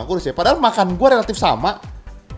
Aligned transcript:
kurus 0.00 0.24
ya. 0.24 0.32
Padahal 0.32 0.56
makan 0.56 0.96
gue 0.96 1.08
relatif 1.12 1.36
sama 1.36 1.76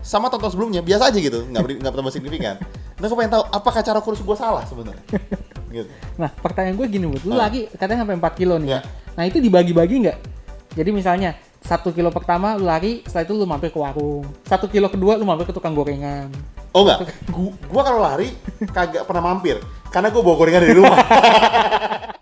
sama 0.03 0.27
tahun 0.27 0.51
sebelumnya 0.51 0.83
biasa 0.83 1.07
aja 1.07 1.17
gitu, 1.17 1.47
nggak 1.47 1.81
nggak 1.81 1.91
bertambah 1.95 2.11
signifikan. 2.11 2.59
Nah, 2.99 3.07
gue 3.07 3.15
pengen 3.15 3.31
tahu 3.39 3.43
apakah 3.47 3.79
cara 3.79 3.99
kurus 4.03 4.19
gue 4.19 4.35
salah 4.35 4.67
sebenarnya? 4.67 5.01
gitu. 5.73 5.87
Nah, 6.19 6.29
pertanyaan 6.29 6.75
gue 6.75 6.87
gini, 6.91 7.07
buat 7.07 7.23
lu 7.23 7.33
Ah. 7.39 7.47
lagi 7.47 7.71
katanya 7.71 8.03
sampai 8.03 8.19
4 8.19 8.35
kilo 8.35 8.59
nih. 8.59 8.75
Ya. 8.75 8.79
Nah, 9.15 9.23
itu 9.23 9.39
dibagi-bagi 9.39 9.95
nggak? 10.03 10.17
Jadi 10.75 10.89
misalnya 10.91 11.39
satu 11.63 11.95
kilo 11.95 12.11
pertama 12.11 12.59
lu 12.59 12.67
lari, 12.67 13.01
setelah 13.07 13.23
itu 13.23 13.33
lu 13.39 13.47
mampir 13.47 13.71
ke 13.71 13.79
warung. 13.79 14.27
Satu 14.43 14.67
kilo 14.67 14.91
kedua 14.91 15.15
lu 15.15 15.23
mampir 15.23 15.47
ke 15.47 15.55
tukang 15.55 15.71
gorengan. 15.71 16.27
Oh 16.75 16.83
enggak, 16.83 17.07
gua, 17.31 17.55
gua 17.71 17.81
kalau 17.87 17.99
lari 18.03 18.35
kagak 18.75 19.07
pernah 19.07 19.31
mampir 19.31 19.63
karena 19.87 20.11
gue 20.11 20.19
bawa 20.19 20.35
gorengan 20.35 20.59
dari 20.59 20.75
rumah. 20.75 20.99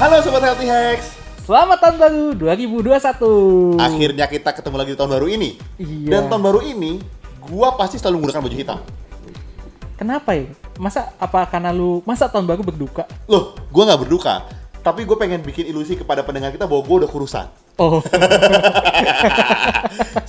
Halo 0.00 0.16
sobat 0.24 0.40
Healthy 0.40 0.64
Hacks. 0.64 1.12
Selamat 1.44 1.76
tahun 1.76 2.00
baru 2.00 2.24
2021. 2.32 3.76
Akhirnya 3.76 4.24
kita 4.32 4.56
ketemu 4.56 4.76
lagi 4.80 4.90
di 4.92 4.96
tahun 4.96 5.12
baru 5.12 5.28
ini. 5.28 5.60
Iya. 5.76 6.08
Dan 6.08 6.22
tahun 6.32 6.40
baru 6.40 6.64
ini 6.64 7.04
gua 7.44 7.76
pasti 7.76 8.00
selalu 8.00 8.24
menggunakan 8.24 8.40
baju 8.40 8.56
hitam. 8.56 8.78
Kenapa 10.00 10.32
ya? 10.32 10.48
Masa 10.80 11.12
apa 11.20 11.44
karena 11.44 11.68
lu 11.68 12.00
masa 12.08 12.32
tahun 12.32 12.48
baru 12.48 12.64
berduka? 12.64 13.04
Loh, 13.28 13.52
gua 13.68 13.92
nggak 13.92 14.00
berduka, 14.08 14.48
tapi 14.80 15.04
gue 15.04 15.14
pengen 15.14 15.40
bikin 15.40 15.68
ilusi 15.68 15.94
kepada 15.94 16.20
pendengar 16.20 16.50
kita 16.50 16.64
bahwa 16.64 16.80
gue 16.80 16.96
udah 17.04 17.10
kurusan. 17.10 17.46
Oh, 17.80 18.00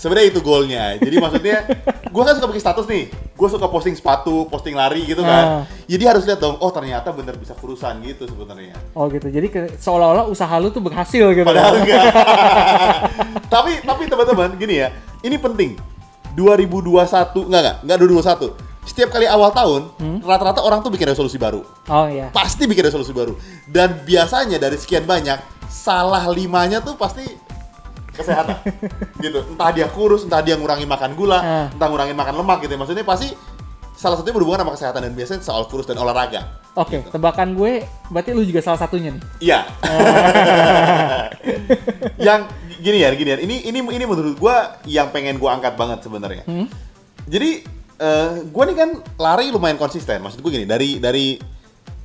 Sebenarnya 0.01 0.27
itu 0.31 0.39
goalnya. 0.39 0.95
Jadi 0.97 1.15
maksudnya, 1.19 1.67
gue 2.07 2.21
kan 2.23 2.33
suka 2.35 2.47
bikin 2.47 2.63
status 2.63 2.85
nih. 2.87 3.11
Gue 3.11 3.47
suka 3.51 3.67
posting 3.67 3.91
sepatu, 3.91 4.47
posting 4.47 4.71
lari 4.71 5.03
gitu 5.03 5.19
kan. 5.19 5.43
Ah. 5.43 5.63
Jadi 5.83 6.03
harus 6.07 6.23
lihat 6.23 6.39
dong, 6.39 6.55
oh 6.59 6.71
ternyata 6.71 7.11
bener 7.11 7.35
bisa 7.35 7.51
kurusan 7.53 7.99
gitu 8.03 8.23
sebenarnya. 8.23 8.75
oh 8.95 9.05
gitu. 9.11 9.27
Jadi 9.27 9.47
ke- 9.51 9.71
seolah-olah 9.75 10.25
usaha 10.27 10.51
lu 10.57 10.71
tuh 10.71 10.79
berhasil 10.79 11.31
gitu. 11.31 11.43
Padahal 11.43 11.75
enggak. 11.83 12.03
tapi 13.53 13.83
tapi 13.83 14.03
teman-teman 14.07 14.55
gini 14.55 14.75
ya, 14.83 14.87
ini 15.21 15.35
penting. 15.35 15.75
2021 16.31 17.51
enggak 17.51 17.59
enggak 17.59 17.75
enggak 17.83 17.97
2021. 17.99 18.70
Setiap 18.81 19.13
kali 19.13 19.25
awal 19.25 19.49
tahun, 19.51 19.81
Hmm? 19.95 20.17
rata-rata 20.21 20.59
orang 20.59 20.81
tuh 20.81 20.89
bikin 20.89 21.07
resolusi 21.07 21.37
baru. 21.37 21.61
Oh 21.87 22.05
iya. 22.09 22.33
Pasti 22.33 22.65
bikin 22.65 22.89
resolusi 22.89 23.13
baru. 23.13 23.37
Dan 23.63 24.01
biasanya 24.01 24.57
dari 24.57 24.75
sekian 24.75 25.05
banyak, 25.05 25.37
salah 25.69 26.25
limanya 26.27 26.79
tuh 26.79 26.95
pasti 26.95 27.23
kesehatan. 28.11 28.57
gitu. 29.23 29.39
Entah 29.47 29.69
dia 29.69 29.85
kurus, 29.87 30.25
entah 30.25 30.41
dia 30.41 30.57
ngurangin 30.57 30.85
makan 30.85 31.13
gula, 31.13 31.39
Ah. 31.39 31.65
entah 31.69 31.87
ngurangin 31.87 32.13
makan 32.13 32.33
lemak 32.35 32.57
gitu. 32.65 32.73
Maksudnya 32.73 33.05
pasti 33.05 33.29
salah 33.93 34.17
satunya 34.17 34.33
berhubungan 34.33 34.65
sama 34.65 34.73
kesehatan 34.73 35.01
dan 35.05 35.13
biasanya 35.13 35.39
soal 35.45 35.63
kurus 35.69 35.85
dan 35.85 35.95
olahraga. 35.95 36.41
Oke, 36.73 37.05
tebakan 37.05 37.53
gue 37.53 37.85
berarti 38.09 38.33
lu 38.33 38.41
juga 38.41 38.65
salah 38.65 38.81
satunya 38.81 39.13
nih. 39.13 39.21
Iya. 39.45 39.59
yang 42.17 42.49
gini 42.81 42.97
ya, 42.97 43.09
gini 43.13 43.29
ya. 43.29 43.37
Ini 43.37 43.55
ini 43.67 43.79
ini 43.79 44.05
menurut 44.05 44.35
gua 44.37 44.79
yang 44.83 45.13
pengen 45.13 45.37
gua 45.37 45.57
angkat 45.59 45.77
banget 45.77 45.99
sebenarnya. 46.01 46.43
Hmm? 46.47 46.65
Jadi 47.29 47.61
eh 48.01 48.29
gua 48.49 48.63
nih 48.65 48.75
kan 48.75 48.89
lari 49.15 49.47
lumayan 49.47 49.77
konsisten. 49.77 50.17
Maksud 50.17 50.41
gua 50.41 50.49
gini, 50.49 50.65
dari 50.65 50.97
dari 50.97 51.37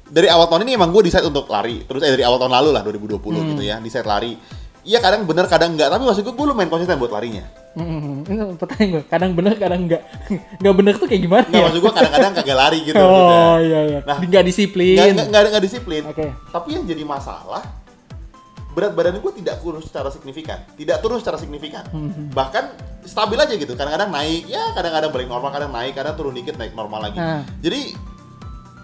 dari 0.07 0.29
awal 0.29 0.47
tahun 0.47 0.63
ini 0.63 0.77
emang 0.77 0.91
gua 0.91 1.01
decide 1.01 1.25
untuk 1.25 1.49
lari. 1.49 1.83
Terus 1.83 2.01
eh 2.01 2.13
dari 2.13 2.23
awal 2.23 2.37
tahun 2.37 2.53
lalu 2.53 2.69
lah 2.71 2.83
2020 2.83 3.17
Hmm. 3.33 3.49
gitu 3.51 3.63
ya, 3.63 3.77
decide 3.79 4.05
lari. 4.05 4.37
Iya 4.83 5.03
kadang 5.03 5.27
bener 5.27 5.51
kadang 5.51 5.75
enggak, 5.75 5.89
tapi 5.89 6.05
maksud 6.05 6.23
gua 6.23 6.35
gua 6.35 6.47
lumayan 6.53 6.69
konsisten 6.69 6.95
buat 6.95 7.11
larinya. 7.11 7.43
Hmm, 7.75 8.25
pertanyaan 8.57 8.89
gue. 8.91 9.03
Kadang 9.05 9.31
bener, 9.33 9.53
kadang 9.57 9.85
enggak. 9.85 10.01
Enggak 10.63 10.75
bener 10.75 10.95
tuh 10.95 11.05
kayak 11.05 11.23
gimana 11.23 11.45
Enggak 11.45 11.61
ya? 11.61 11.65
maksud 11.67 11.81
gua 11.81 11.93
kadang-kadang 11.93 12.33
kagak 12.39 12.57
lari 12.57 12.79
gitu 12.81 12.97
oh 12.97 13.05
maksudnya. 13.05 13.45
iya 13.61 13.81
iya. 13.85 13.99
Nah, 14.01 14.17
Enggak 14.17 14.45
disiplin. 14.45 14.95
Nggak, 14.97 15.07
nggak, 15.13 15.27
nggak, 15.29 15.43
nggak 15.51 15.65
disiplin. 15.65 16.03
Oke. 16.07 16.27
Tapi 16.47 16.69
yang 16.73 16.85
jadi 16.85 17.03
masalah, 17.03 17.63
berat 18.77 18.93
badan 18.93 19.17
gue 19.25 19.33
tidak 19.41 19.65
kurus 19.65 19.89
secara 19.89 20.13
signifikan. 20.13 20.61
Tidak 20.77 21.01
turun 21.01 21.17
secara 21.17 21.41
signifikan. 21.41 21.89
Hmm. 21.89 22.29
Bahkan 22.29 22.65
stabil 23.09 23.41
aja 23.41 23.57
gitu. 23.57 23.73
Kadang-kadang 23.73 24.13
naik, 24.13 24.45
ya 24.53 24.77
kadang-kadang 24.77 25.11
balik 25.17 25.29
normal, 25.33 25.49
kadang 25.49 25.73
naik, 25.73 25.97
kadang 25.97 26.13
turun 26.13 26.37
dikit, 26.37 26.61
naik 26.61 26.77
normal 26.77 27.09
lagi. 27.09 27.17
Ah. 27.17 27.41
Jadi, 27.65 27.97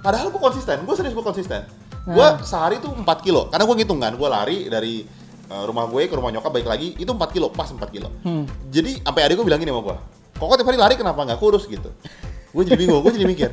padahal 0.01 0.33
gue 0.33 0.41
konsisten. 0.41 0.81
Gue 0.89 0.97
serius 0.97 1.13
gue 1.13 1.21
konsisten. 1.21 1.69
Ah. 1.69 2.09
Gue 2.09 2.27
sehari 2.41 2.81
tuh 2.81 2.89
4 2.89 3.05
kilo. 3.21 3.53
Karena 3.53 3.69
gue 3.69 3.77
ngitung 3.77 4.01
kan, 4.01 4.17
gue 4.17 4.29
lari 4.33 4.73
dari 4.73 5.05
eh, 5.53 5.65
rumah 5.69 5.85
gue 5.85 6.09
ke 6.09 6.15
rumah 6.17 6.33
nyokap 6.33 6.57
balik 6.57 6.73
lagi, 6.73 6.97
itu 6.97 7.13
4 7.13 7.29
kilo, 7.29 7.53
pas 7.53 7.69
4 7.69 7.77
kilo. 7.93 8.09
Hmm. 8.25 8.49
Jadi 8.73 9.05
sampai 9.05 9.29
adik 9.29 9.45
gue 9.45 9.45
bilang 9.45 9.61
gini 9.61 9.77
sama 9.77 9.93
gue, 9.93 9.97
kok 10.41 10.57
tiap 10.57 10.69
hari 10.73 10.81
lari 10.81 10.95
kenapa 10.97 11.21
nggak 11.21 11.37
kurus 11.37 11.69
gitu? 11.69 11.93
Gue 12.49 12.65
jadi 12.65 12.81
bingung, 12.81 13.05
gue 13.05 13.13
jadi 13.13 13.29
mikir, 13.29 13.51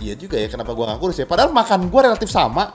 iya 0.00 0.16
juga 0.16 0.40
ya 0.40 0.48
kenapa 0.48 0.72
gue 0.72 0.84
nggak 0.88 1.00
kurus 1.04 1.20
ya? 1.20 1.28
Padahal 1.28 1.52
makan 1.52 1.88
gue 1.92 2.00
relatif 2.00 2.32
sama 2.32 2.72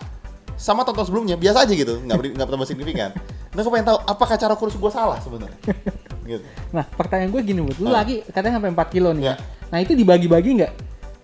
sama 0.61 0.85
tahun 0.85 1.01
sebelumnya, 1.03 1.33
biasa 1.33 1.65
aja 1.65 1.73
gitu, 1.73 1.97
nggak 1.99 2.13
beri- 2.15 2.33
nggak 2.37 2.45
bertambah 2.45 2.69
signifikan. 2.69 3.09
Nah 3.49 3.59
gue 3.59 3.71
pengen 3.71 3.87
tahu 3.89 3.97
apakah 4.05 4.37
cara 4.37 4.53
kurus 4.53 4.77
gue 4.77 4.91
salah 4.93 5.17
sebenarnya? 5.17 5.57
gitu. 6.29 6.45
Nah, 6.69 6.85
pertanyaan 6.85 7.33
gue 7.33 7.41
gini, 7.41 7.59
buat 7.59 7.81
lu 7.81 7.89
Ah. 7.89 8.05
lagi 8.05 8.21
katanya 8.23 8.61
sampai 8.61 8.69
4 8.69 8.87
kilo 8.87 9.09
nih. 9.11 9.25
Ya. 9.25 9.35
Nah, 9.67 9.81
itu 9.81 9.97
dibagi-bagi 9.97 10.61
nggak? 10.61 10.73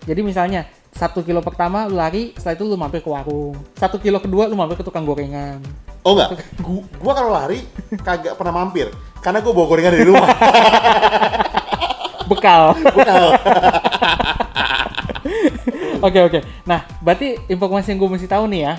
Jadi 0.03 0.21
misalnya 0.23 0.65
satu 0.89 1.21
kilo 1.21 1.45
pertama 1.45 1.85
lu 1.85 1.93
lari, 1.93 2.33
setelah 2.33 2.57
itu 2.57 2.65
lu 2.65 2.73
mampir 2.73 2.99
ke 2.99 3.07
warung. 3.07 3.53
Satu 3.77 4.01
kilo 4.01 4.17
kedua 4.17 4.49
lu 4.49 4.57
mampir 4.57 4.73
ke 4.73 4.83
tukang 4.83 5.05
gorengan. 5.05 5.61
Oh 6.01 6.15
enggak, 6.15 6.39
gue 6.57 6.81
gua 6.97 7.13
kalau 7.13 7.29
lari 7.29 7.67
kagak 7.99 8.33
pernah 8.33 8.55
mampir 8.57 8.87
karena 9.19 9.43
gue 9.43 9.51
bawa 9.51 9.67
gorengan 9.67 9.91
dari 9.91 10.07
rumah. 10.07 10.29
Bekal. 12.31 12.73
Bekal. 12.95 13.25
Oke 15.97 16.19
oke. 16.21 16.39
Nah, 16.63 16.85
berarti 17.01 17.35
informasi 17.49 17.91
yang 17.91 17.99
gue 17.99 18.09
mesti 18.13 18.27
tahu 18.29 18.45
nih 18.47 18.61
ya. 18.63 18.73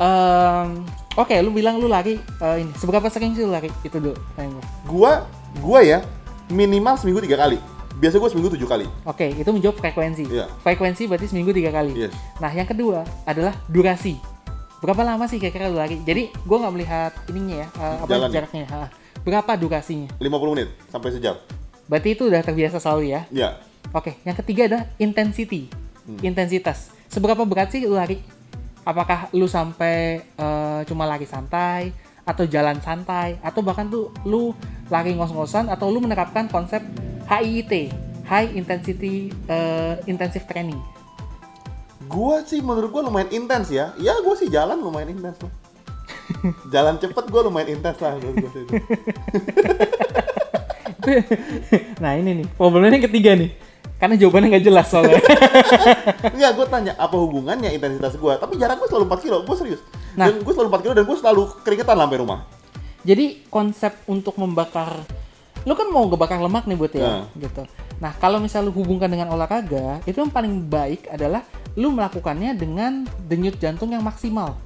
Ehm, 0.00 0.88
Oke, 1.18 1.36
lu 1.42 1.52
bilang 1.52 1.76
lu 1.76 1.90
lari 1.90 2.16
eh, 2.16 2.56
ini. 2.62 2.72
Seberapa 2.78 3.04
sering 3.12 3.36
sih 3.36 3.44
lu 3.44 3.52
lari? 3.52 3.68
Itu 3.84 4.00
dulu. 4.00 4.16
pertanyaan 4.32 4.56
gua. 4.56 4.64
gua, 4.88 5.12
gua 5.60 5.80
ya 5.84 5.98
minimal 6.50 6.96
seminggu 6.98 7.20
tiga 7.22 7.38
kali. 7.38 7.58
Biasa 8.00 8.16
gue 8.16 8.30
seminggu 8.32 8.50
tujuh 8.56 8.64
kali. 8.64 8.86
Oke, 9.04 9.28
itu 9.28 9.50
menjawab 9.52 9.76
frekuensi. 9.76 10.24
Iya. 10.24 10.48
Frekuensi 10.64 11.04
berarti 11.04 11.26
seminggu 11.28 11.52
tiga 11.52 11.68
kali. 11.68 11.92
Yes. 12.08 12.14
Nah, 12.40 12.48
yang 12.48 12.64
kedua 12.64 13.04
adalah 13.28 13.52
durasi. 13.68 14.16
Berapa 14.80 15.04
lama 15.04 15.28
sih 15.28 15.36
kira-kira 15.36 15.68
lu 15.68 15.76
lari? 15.76 16.00
Jadi, 16.00 16.32
gue 16.32 16.56
nggak 16.56 16.72
melihat 16.72 17.12
ininya 17.28 17.56
ya, 17.60 17.68
eh, 17.68 17.96
apa 18.00 18.08
Jalan 18.08 18.28
ya? 18.30 18.34
jaraknya. 18.40 18.64
Ha. 18.72 18.80
Berapa 19.20 19.52
durasinya? 19.60 20.08
50 20.16 20.54
menit 20.56 20.68
sampai 20.88 21.12
sejam. 21.12 21.36
Berarti 21.92 22.08
itu 22.16 22.22
udah 22.24 22.40
terbiasa 22.40 22.80
selalu 22.80 23.12
ya. 23.12 23.20
Ya. 23.28 23.60
Oke, 23.92 24.16
yang 24.24 24.38
ketiga 24.38 24.64
adalah 24.64 24.84
intensity. 24.96 25.68
Intensitas. 26.24 26.88
Seberapa 27.12 27.44
berat 27.44 27.74
sih 27.74 27.84
lu 27.84 28.00
lari? 28.00 28.39
Apakah 28.90 29.30
lu 29.38 29.46
sampai 29.46 30.18
eh, 30.18 30.80
cuma 30.90 31.06
lari 31.06 31.22
santai 31.22 31.94
atau 32.26 32.42
jalan 32.42 32.82
santai 32.82 33.38
atau 33.38 33.62
bahkan 33.62 33.86
tuh 33.86 34.10
lu 34.26 34.50
lari 34.90 35.14
ngos-ngosan 35.14 35.70
atau 35.70 35.94
lu 35.94 36.02
menerapkan 36.02 36.50
konsep 36.50 36.82
HIIT, 37.30 37.94
High 38.26 38.58
Intensity 38.58 39.30
eh, 39.46 39.94
Intensive 40.10 40.42
Training. 40.50 40.82
Gua 42.10 42.42
sih 42.42 42.58
menurut 42.58 42.90
gua 42.90 43.06
lumayan 43.06 43.30
intens 43.30 43.70
ya. 43.70 43.94
Ya 43.94 44.18
gua 44.26 44.34
sih 44.34 44.50
jalan 44.50 44.82
lumayan 44.82 45.14
intens 45.14 45.38
lah. 45.38 45.54
jalan 46.74 46.98
cepet 46.98 47.24
gua 47.30 47.46
lumayan 47.46 47.78
intens 47.78 47.98
lah 48.02 48.18
menurut 48.18 48.42
gua 48.42 48.50
nah 52.02 52.12
ini 52.16 52.44
nih 52.44 52.46
problemnya 52.60 52.92
yang 53.00 53.06
ketiga 53.08 53.32
nih 53.32 53.50
karena 54.00 54.16
jawabannya 54.16 54.48
nggak 54.56 54.64
jelas 54.64 54.86
soalnya. 54.88 55.20
Enggak, 56.34 56.50
gua 56.56 56.66
tanya 56.66 56.92
apa 56.96 57.14
hubungannya 57.20 57.68
intensitas 57.76 58.16
gua. 58.16 58.40
Tapi 58.40 58.56
jarak 58.56 58.80
gua 58.80 58.88
selalu 58.88 59.04
4 59.12 59.24
kilo, 59.24 59.38
gua 59.44 59.56
serius. 59.60 59.80
Nah. 60.16 60.32
Dan 60.32 60.40
gua 60.40 60.52
selalu 60.56 60.68
4 60.72 60.84
kilo 60.88 60.94
dan 60.96 61.04
gua 61.04 61.16
selalu 61.20 61.42
keringetan 61.60 61.96
sampai 62.00 62.18
rumah. 62.18 62.40
Jadi 63.04 63.44
konsep 63.52 63.92
untuk 64.08 64.40
membakar 64.40 65.04
lu 65.68 65.76
kan 65.76 65.92
mau 65.92 66.08
ngebakar 66.08 66.40
lemak 66.40 66.64
nih 66.64 66.76
buat 66.76 66.92
ya 66.96 67.04
Nah. 67.04 67.24
gitu. 67.36 67.62
Nah, 68.00 68.16
kalau 68.16 68.40
misal 68.40 68.64
lu 68.64 68.72
hubungkan 68.72 69.12
dengan 69.12 69.28
olahraga, 69.28 70.00
itu 70.08 70.16
yang 70.16 70.32
paling 70.32 70.64
baik 70.72 71.04
adalah 71.12 71.44
lu 71.76 71.92
melakukannya 71.92 72.56
dengan 72.56 73.04
denyut 73.28 73.60
jantung 73.60 73.92
yang 73.92 74.00
maksimal. 74.00 74.56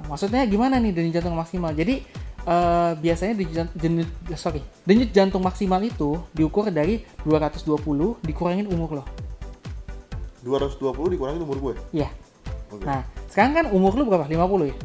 Nah, 0.00 0.06
maksudnya 0.08 0.48
gimana 0.48 0.80
nih 0.80 0.96
denyut 0.96 1.20
jantung 1.20 1.36
maksimal? 1.36 1.76
Jadi 1.76 2.00
eh, 2.44 2.92
biasanya 2.96 3.34
denyut, 3.34 3.52
jan- 3.52 3.74
denyut 3.74 4.10
sorry, 4.36 4.62
denyut 4.82 5.10
jantung 5.10 5.42
maksimal 5.42 5.80
itu 5.80 6.20
diukur 6.32 6.68
dari 6.68 7.04
220 7.22 8.20
dikurangin 8.22 8.66
umur 8.68 9.02
lo. 9.02 9.04
220 10.40 11.12
dikurangi 11.12 11.36
umur 11.40 11.58
gue. 11.60 11.74
Iya. 12.00 12.08
Oke. 12.72 12.86
Nah, 12.86 13.04
sekarang 13.28 13.52
kan 13.52 13.66
umur 13.74 13.92
lu 13.92 14.08
berapa? 14.08 14.24
50 14.24 14.72
ya? 14.72 14.76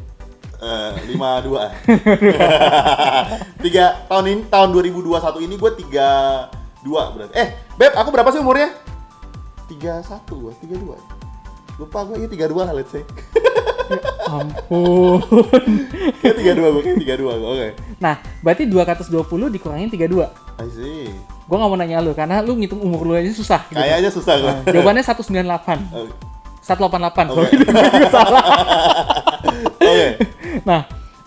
Eh, 0.56 0.92
52. 1.16 1.68
Tiga 3.64 3.84
tahun 4.08 4.24
ini 4.32 4.42
tahun 4.48 4.68
2021 4.72 5.46
ini 5.48 5.54
gue 5.56 5.70
32 5.84 7.14
berarti. 7.16 7.32
Eh, 7.36 7.48
Beb, 7.76 7.92
aku 7.96 8.08
berapa 8.12 8.28
sih 8.32 8.40
umurnya? 8.40 8.72
31 9.68 10.40
gua, 10.40 10.52
32. 10.60 10.96
Lupa 11.76 11.98
gue, 12.08 12.16
iya 12.24 12.28
32 12.28 12.56
lah 12.64 12.72
let's 12.72 12.92
say. 12.92 13.02
Ampun. 14.26 15.20
Kayak 16.20 16.58
32 16.58 16.74
gue, 16.74 16.82
kayak 16.82 17.18
32 17.18 17.40
gue. 17.40 17.48
Oke. 17.50 17.68
Nah, 18.02 18.18
berarti 18.42 18.64
220 18.66 19.54
dikurangin 19.54 19.88
32. 19.88 20.26
I 20.56 20.66
see. 20.72 21.08
Gue 21.46 21.56
nggak 21.56 21.70
mau 21.70 21.78
nanya 21.78 22.02
lu 22.02 22.12
karena 22.12 22.42
lu 22.42 22.58
ngitung 22.58 22.82
umur 22.82 23.06
lu 23.06 23.12
aja 23.14 23.30
susah. 23.30 23.62
Gitu. 23.70 23.78
Kayaknya 23.78 24.10
susah 24.10 24.34
gue. 24.40 24.52
Nah, 24.52 24.58
jawabannya 24.74 25.04
198. 25.06 25.94
Oke. 25.94 26.12
188. 26.66 27.30
Oke. 27.30 27.38
sorry. 27.38 27.50
salah. 28.10 28.44
Oke. 29.86 30.08
Nah, 30.66 30.80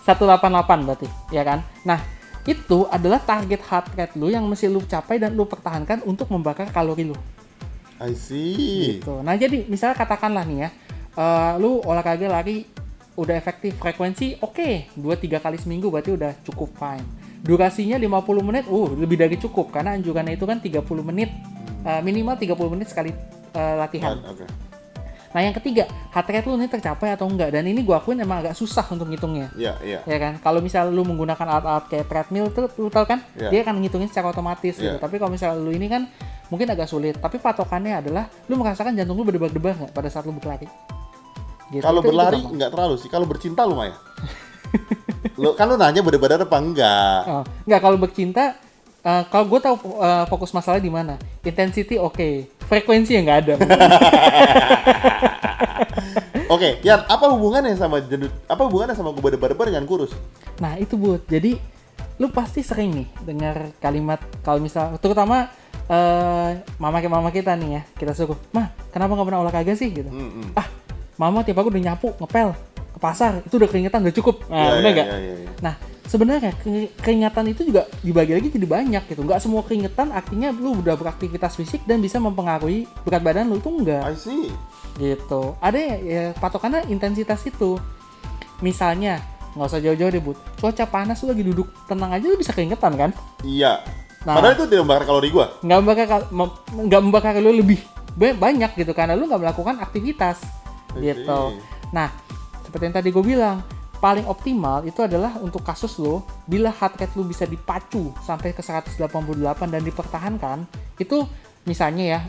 188 0.04 0.86
berarti, 0.86 1.08
ya 1.32 1.42
kan? 1.46 1.64
Nah, 1.88 2.00
itu 2.44 2.88
adalah 2.88 3.20
target 3.20 3.60
heart 3.64 3.86
rate 3.96 4.14
lu 4.16 4.28
yang 4.28 4.44
mesti 4.44 4.68
lu 4.68 4.84
capai 4.84 5.16
dan 5.16 5.32
lu 5.32 5.44
pertahankan 5.48 6.04
untuk 6.04 6.28
membakar 6.28 6.68
kalori 6.68 7.08
lu. 7.08 7.16
I 8.00 8.16
see. 8.16 9.00
Gitu. 9.00 9.20
Nah, 9.20 9.36
jadi 9.36 9.68
misalnya 9.68 9.96
katakanlah 9.96 10.44
nih 10.48 10.58
ya, 10.64 10.68
eh, 11.14 11.52
lu 11.58 11.80
olahraga 11.82 12.26
lari 12.26 12.66
udah 13.14 13.34
efektif 13.36 13.76
frekuensi 13.76 14.40
oke, 14.40 14.96
2-3 14.96 15.42
kali 15.42 15.56
seminggu 15.60 15.90
berarti 15.92 16.14
udah 16.14 16.32
cukup 16.42 16.72
fine. 16.74 17.04
Durasinya 17.40 17.96
50 17.96 18.40
menit, 18.44 18.64
uh 18.68 18.88
lebih 18.96 19.16
dari 19.16 19.36
cukup 19.36 19.72
karena 19.72 19.96
anjurannya 19.96 20.36
itu 20.36 20.44
kan 20.44 20.60
30 20.60 20.80
menit 21.04 21.28
eh, 21.82 22.00
minimal 22.00 22.36
30 22.36 22.72
menit 22.72 22.88
sekali 22.88 23.12
eh, 23.52 23.74
latihan. 23.76 24.16
Nah, 25.30 25.46
yang 25.46 25.54
ketiga, 25.54 25.86
heart 26.10 26.26
rate 26.26 26.42
lu 26.50 26.58
ini 26.58 26.66
tercapai 26.66 27.14
atau 27.14 27.30
enggak 27.30 27.54
dan 27.54 27.62
ini 27.62 27.86
gua 27.86 28.02
akuin 28.02 28.18
emang 28.18 28.42
agak 28.42 28.58
susah 28.58 28.82
untuk 28.90 29.06
ngitungnya. 29.06 29.54
Iya, 29.54 29.78
iya. 29.78 30.02
ya 30.02 30.18
kan 30.18 30.42
kalau 30.42 30.58
misal 30.58 30.90
lu 30.90 31.06
menggunakan 31.06 31.46
alat-alat 31.46 31.86
kayak 31.86 32.10
treadmill 32.10 32.50
tuh 32.50 32.66
lu 32.82 32.90
tau 32.90 33.06
kan 33.06 33.22
Iya. 33.38 33.46
dia 33.54 33.60
akan 33.62 33.78
ngitungin 33.78 34.10
secara 34.10 34.34
otomatis 34.34 34.74
gitu 34.74 34.90
Iya. 34.90 34.98
tapi 34.98 35.22
kalau 35.22 35.30
misal 35.30 35.54
lu 35.54 35.70
ini 35.70 35.86
kan 35.86 36.10
mungkin 36.50 36.66
agak 36.66 36.90
sulit 36.90 37.14
tapi 37.22 37.38
patokannya 37.38 38.02
adalah 38.02 38.26
lu 38.50 38.58
merasakan 38.58 38.98
jantung 38.98 39.14
lu 39.14 39.22
berdebar-debar 39.22 39.78
nggak 39.78 39.92
pada 39.94 40.10
saat 40.10 40.26
lu 40.26 40.34
berlari 40.34 40.66
gitu. 41.70 41.82
Kalau 41.82 42.00
Itu- 42.00 42.06
itu 42.06 42.10
berlari 42.12 42.38
nggak 42.42 42.70
terlalu 42.70 42.94
sih. 42.98 43.08
Kalau 43.08 43.26
bercinta 43.26 43.62
lumayan. 43.64 43.96
lu 45.34 45.50
kan 45.58 45.66
lu 45.66 45.74
nanya 45.74 45.98
bener-bener 45.98 46.46
apa 46.46 46.56
enggak? 46.60 47.20
oh, 47.26 47.42
nggak 47.66 47.80
kalau 47.80 47.96
bercinta 47.98 48.54
eh, 49.00 49.22
kalau 49.26 49.44
gue 49.48 49.58
tahu 49.58 49.74
eh, 49.98 50.24
fokus 50.28 50.54
masalah 50.54 50.78
di 50.78 50.86
mana 50.86 51.18
intensity 51.42 51.98
oke 51.98 52.46
frekuensi 52.68 53.18
yang 53.18 53.24
nggak 53.26 53.40
ada 53.42 53.54
Oke, 56.50 56.82
Yan, 56.82 57.06
apa 57.06 57.30
hubungannya 57.30 57.78
sama 57.78 58.02
jendut? 58.02 58.34
Apa 58.50 58.66
hubungannya 58.66 58.94
sama 58.94 59.14
gue 59.14 59.22
berdebar 59.22 59.70
dengan 59.70 59.86
kurus? 59.86 60.10
Nah 60.58 60.74
itu 60.76 60.98
buat 60.98 61.22
jadi 61.26 61.54
lu 62.18 62.28
pasti 62.28 62.60
sering 62.60 62.90
nih 62.92 63.08
dengar 63.24 63.56
kalimat 63.78 64.18
kalau 64.42 64.60
misal 64.60 64.98
terutama 65.00 65.48
eh 65.88 66.50
mama 66.76 67.00
mama 67.00 67.30
kita 67.32 67.56
nih 67.56 67.80
ya 67.80 67.82
kita 67.96 68.12
suruh 68.12 68.36
mah 68.52 68.68
kenapa 68.92 69.16
nggak 69.16 69.26
pernah 69.26 69.40
olahraga 69.40 69.72
sih 69.72 69.88
gitu 69.88 70.06
Hmm, 70.06 70.28
hmm. 70.28 70.48
ah 70.52 70.68
mama 71.20 71.44
tiap 71.44 71.58
aku 71.58 71.68
udah 71.68 71.82
nyapu 71.84 72.16
ngepel 72.16 72.56
ke 72.90 72.98
pasar 72.98 73.44
itu 73.44 73.54
udah 73.54 73.68
keringetan 73.68 74.00
udah 74.00 74.14
cukup 74.14 74.36
nah 74.46 74.56
Iya, 74.56 74.70
bener 74.72 74.80
iya, 74.82 74.90
nggak 74.90 75.06
iya, 75.06 75.18
iya, 75.20 75.34
iya. 75.36 75.50
nah 75.60 75.74
sebenarnya 76.02 76.50
keri- 76.56 76.90
keringatan 76.96 77.44
itu 77.46 77.62
juga 77.62 77.82
dibagi 78.00 78.32
lagi 78.32 78.48
jadi 78.48 78.66
banyak 78.66 79.02
gitu 79.06 79.20
nggak 79.20 79.38
semua 79.38 79.60
keringetan 79.60 80.10
artinya 80.10 80.48
lu 80.50 80.74
udah 80.76 80.94
beraktivitas 80.94 81.54
fisik 81.54 81.84
dan 81.84 82.00
bisa 82.00 82.16
mempengaruhi 82.18 82.88
berat 83.04 83.20
badan 83.20 83.46
lu 83.46 83.56
itu 83.56 83.68
enggak 83.70 84.02
I 84.02 84.16
see. 84.16 84.48
gitu 84.96 85.54
ada 85.58 85.76
ya, 85.76 85.96
ya 85.98 86.24
patokannya 86.34 86.88
intensitas 86.88 87.44
itu 87.44 87.76
misalnya 88.60 89.20
nggak 89.50 89.66
usah 89.66 89.78
jauh-jauh 89.78 90.10
deh 90.10 90.20
bud 90.20 90.38
cuaca 90.56 90.84
panas 90.84 91.20
lu 91.20 91.30
lagi 91.30 91.44
duduk 91.44 91.68
tenang 91.84 92.10
aja 92.10 92.24
lu 92.24 92.34
bisa 92.34 92.50
keringetan 92.50 92.94
kan 92.94 93.10
Iya. 93.42 93.82
Nah. 94.20 94.36
Padahal 94.36 94.52
itu 94.52 94.64
tidak 94.68 94.84
membakar 94.84 95.04
kalori 95.06 95.28
gua. 95.30 95.46
nggak 95.58 95.78
membakar 95.80 96.06
nggak 96.76 97.00
membakar 97.00 97.32
lu 97.36 97.52
lebih 97.54 97.80
ba- 98.12 98.36
banyak 98.36 98.70
gitu 98.74 98.92
karena 98.92 99.14
lu 99.14 99.24
nggak 99.24 99.40
melakukan 99.40 99.80
aktivitas 99.80 100.44
I 100.96 101.12
gitu. 101.12 101.40
Nah 101.92 102.08
seperti 102.64 102.82
yang 102.86 102.96
tadi 102.96 103.08
gue 103.10 103.24
bilang 103.24 103.62
paling 104.00 104.24
optimal 104.24 104.80
itu 104.86 105.02
adalah 105.04 105.36
untuk 105.38 105.60
kasus 105.60 106.00
lo 106.00 106.24
bila 106.48 106.72
heart 106.72 106.96
rate 106.96 107.14
lu 107.18 107.26
bisa 107.26 107.44
dipacu 107.44 108.14
sampai 108.24 108.56
ke 108.56 108.62
188 108.64 108.96
dan 109.68 109.82
dipertahankan 109.84 110.58
itu 110.96 111.28
misalnya 111.68 112.04
ya 112.16 112.20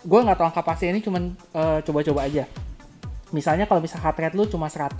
gue 0.00 0.20
nggak 0.20 0.36
tahu 0.36 0.46
angka 0.48 0.62
pasti 0.64 0.88
ini 0.88 1.00
cuman 1.00 1.22
eh, 1.56 1.78
coba-coba 1.84 2.28
aja. 2.28 2.44
Misalnya 3.30 3.64
kalau 3.64 3.78
bisa 3.80 3.96
heart 3.96 4.18
rate 4.18 4.36
lu 4.36 4.44
cuma 4.50 4.66
100 4.66 4.90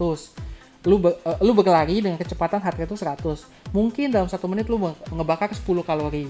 lu 0.88 0.96
be- 0.96 1.18
lu 1.44 1.52
berlari 1.52 2.00
dengan 2.00 2.16
kecepatan 2.16 2.62
heart 2.64 2.78
rate 2.80 2.88
lu 2.88 2.96
100 2.96 3.76
mungkin 3.76 4.08
dalam 4.08 4.28
satu 4.32 4.48
menit 4.48 4.64
nge- 4.64 5.12
ngebakar 5.12 5.52
10 5.52 5.84
kalori 5.84 6.24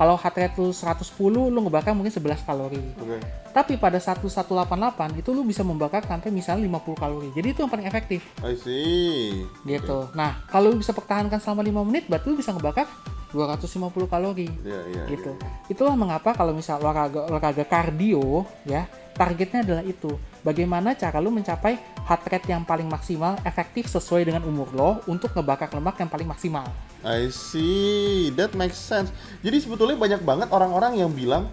kalau 0.00 0.16
heart 0.16 0.32
rate 0.32 0.56
lu 0.56 0.72
110 0.72 1.12
lu 1.28 1.60
ngebakar 1.60 1.92
mungkin 1.92 2.08
11 2.08 2.40
kalori 2.40 2.80
Oke. 2.96 3.20
tapi 3.52 3.76
pada 3.76 4.00
1188 4.00 5.20
itu 5.20 5.28
lu 5.30 5.44
bisa 5.44 5.60
membakar 5.60 6.00
sampai 6.08 6.32
misalnya 6.32 6.64
50 6.64 6.96
kalori 6.96 7.28
jadi 7.36 7.52
itu 7.52 7.60
yang 7.60 7.68
paling 7.68 7.84
efektif 7.84 8.24
I 8.40 8.56
see. 8.56 9.44
gitu 9.68 10.08
nah 10.16 10.40
kalau 10.48 10.72
lu 10.72 10.80
bisa 10.80 10.96
pertahankan 10.96 11.36
selama 11.36 11.60
5 11.60 11.88
menit 11.92 12.04
berarti 12.08 12.26
lu 12.32 12.40
bisa 12.40 12.56
ngebakar 12.56 12.88
250 13.30 14.10
kalori 14.10 14.50
Iya, 14.66 14.80
iya. 14.90 15.02
gitu. 15.06 15.30
iya. 15.30 15.48
Itulah 15.70 15.94
mengapa 15.94 16.34
kalau 16.34 16.50
misal 16.50 16.82
olahraga 16.82 17.30
olahraga 17.30 17.62
kardio 17.62 18.42
ya, 18.66 18.90
targetnya 19.14 19.62
adalah 19.62 19.84
itu. 19.86 20.10
Bagaimana 20.40 20.96
cara 20.96 21.20
lu 21.20 21.28
mencapai 21.28 21.76
heart 22.08 22.24
rate 22.32 22.48
yang 22.48 22.64
paling 22.64 22.88
maksimal, 22.88 23.36
efektif 23.44 23.92
sesuai 23.92 24.24
dengan 24.24 24.40
umur 24.48 24.72
lo 24.72 24.90
untuk 25.04 25.36
ngebakar 25.36 25.68
lemak 25.76 26.00
yang 26.00 26.08
paling 26.08 26.24
maksimal. 26.24 26.64
I 27.04 27.28
see, 27.28 28.32
that 28.36 28.56
makes 28.56 28.80
sense. 28.80 29.12
Jadi 29.44 29.60
sebetulnya 29.60 29.96
banyak 30.00 30.20
banget 30.24 30.48
orang-orang 30.48 30.96
yang 30.96 31.12
bilang 31.12 31.48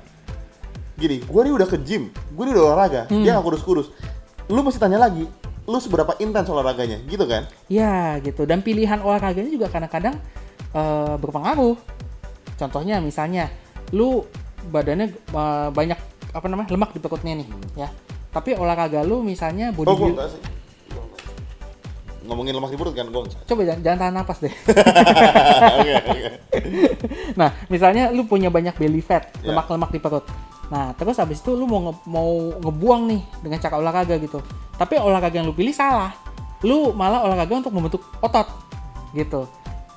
gini, 0.95 1.19
gue 1.19 1.41
nih 1.43 1.53
udah 1.53 1.67
ke 1.67 1.77
gym, 1.83 2.09
gue 2.09 2.43
nih 2.47 2.53
udah 2.55 2.63
olahraga, 2.73 3.01
Hmm. 3.11 3.21
dia 3.21 3.35
nggak 3.35 3.45
kurus-kurus. 3.45 3.91
Lu 4.47 4.63
mesti 4.63 4.79
tanya 4.79 4.97
lagi, 4.97 5.27
lu 5.67 5.77
seberapa 5.77 6.15
intens 6.17 6.47
olahraganya, 6.47 7.03
gitu 7.05 7.27
kan? 7.27 7.43
Ya, 7.67 8.17
gitu. 8.23 8.47
Dan 8.47 8.63
pilihan 8.63 9.03
olahraganya 9.03 9.51
juga 9.51 9.67
kadang-kadang 9.67 10.15
eh, 10.73 11.15
berpengaruh. 11.19 11.75
Contohnya 12.57 12.99
misalnya 13.03 13.51
lu 13.91 14.23
badannya 14.67 15.11
eh, 15.11 15.69
banyak 15.71 15.99
apa 16.33 16.47
namanya? 16.47 16.71
lemak 16.71 16.91
di 16.91 16.99
perutnya 16.99 17.35
nih, 17.39 17.47
ya. 17.75 17.87
Tapi 18.37 18.53
olahraga 18.53 19.01
lu 19.01 19.19
misalnya 19.19 19.73
body 19.73 19.87
Oh, 19.87 19.97
build- 19.97 20.13
sih. 20.29 20.37
Gua 20.87 21.01
enggak. 21.01 21.25
Ngomongin 22.23 22.53
lemak 22.53 22.69
di 22.69 22.77
perut 22.77 22.93
kan, 22.93 23.07
gue. 23.07 23.23
Coba 23.41 23.61
jangan, 23.63 23.81
jangan 23.81 23.97
tahan 23.97 24.13
napas 24.13 24.37
deh. 24.39 24.53
Nah, 27.39 27.49
misalnya 27.67 28.09
lu 28.09 28.25
punya 28.25 28.47
banyak 28.47 28.75
belly 28.75 28.99
fat, 28.99 29.29
Ya. 29.39 29.51
lemak-lemak 29.51 29.89
di 29.89 29.97
perut. 29.97 30.25
Nah, 30.67 30.91
terus 30.93 31.15
habis 31.15 31.39
itu 31.39 31.53
lu 31.53 31.63
mau 31.63 31.79
nge- 31.81 32.03
mau 32.05 32.29
ngebuang 32.59 33.01
nih 33.07 33.21
dengan 33.39 33.57
cara 33.57 33.75
olahraga 33.77 34.15
gitu. 34.17 34.43
Tapi 34.75 34.97
olahraga 34.97 35.33
yang 35.33 35.47
lu 35.47 35.55
pilih 35.55 35.71
salah. 35.71 36.11
Lu 36.61 36.91
malah 36.91 37.23
olahraga 37.23 37.53
untuk 37.55 37.71
membentuk 37.71 38.03
otot 38.19 38.47
gitu. 39.13 39.47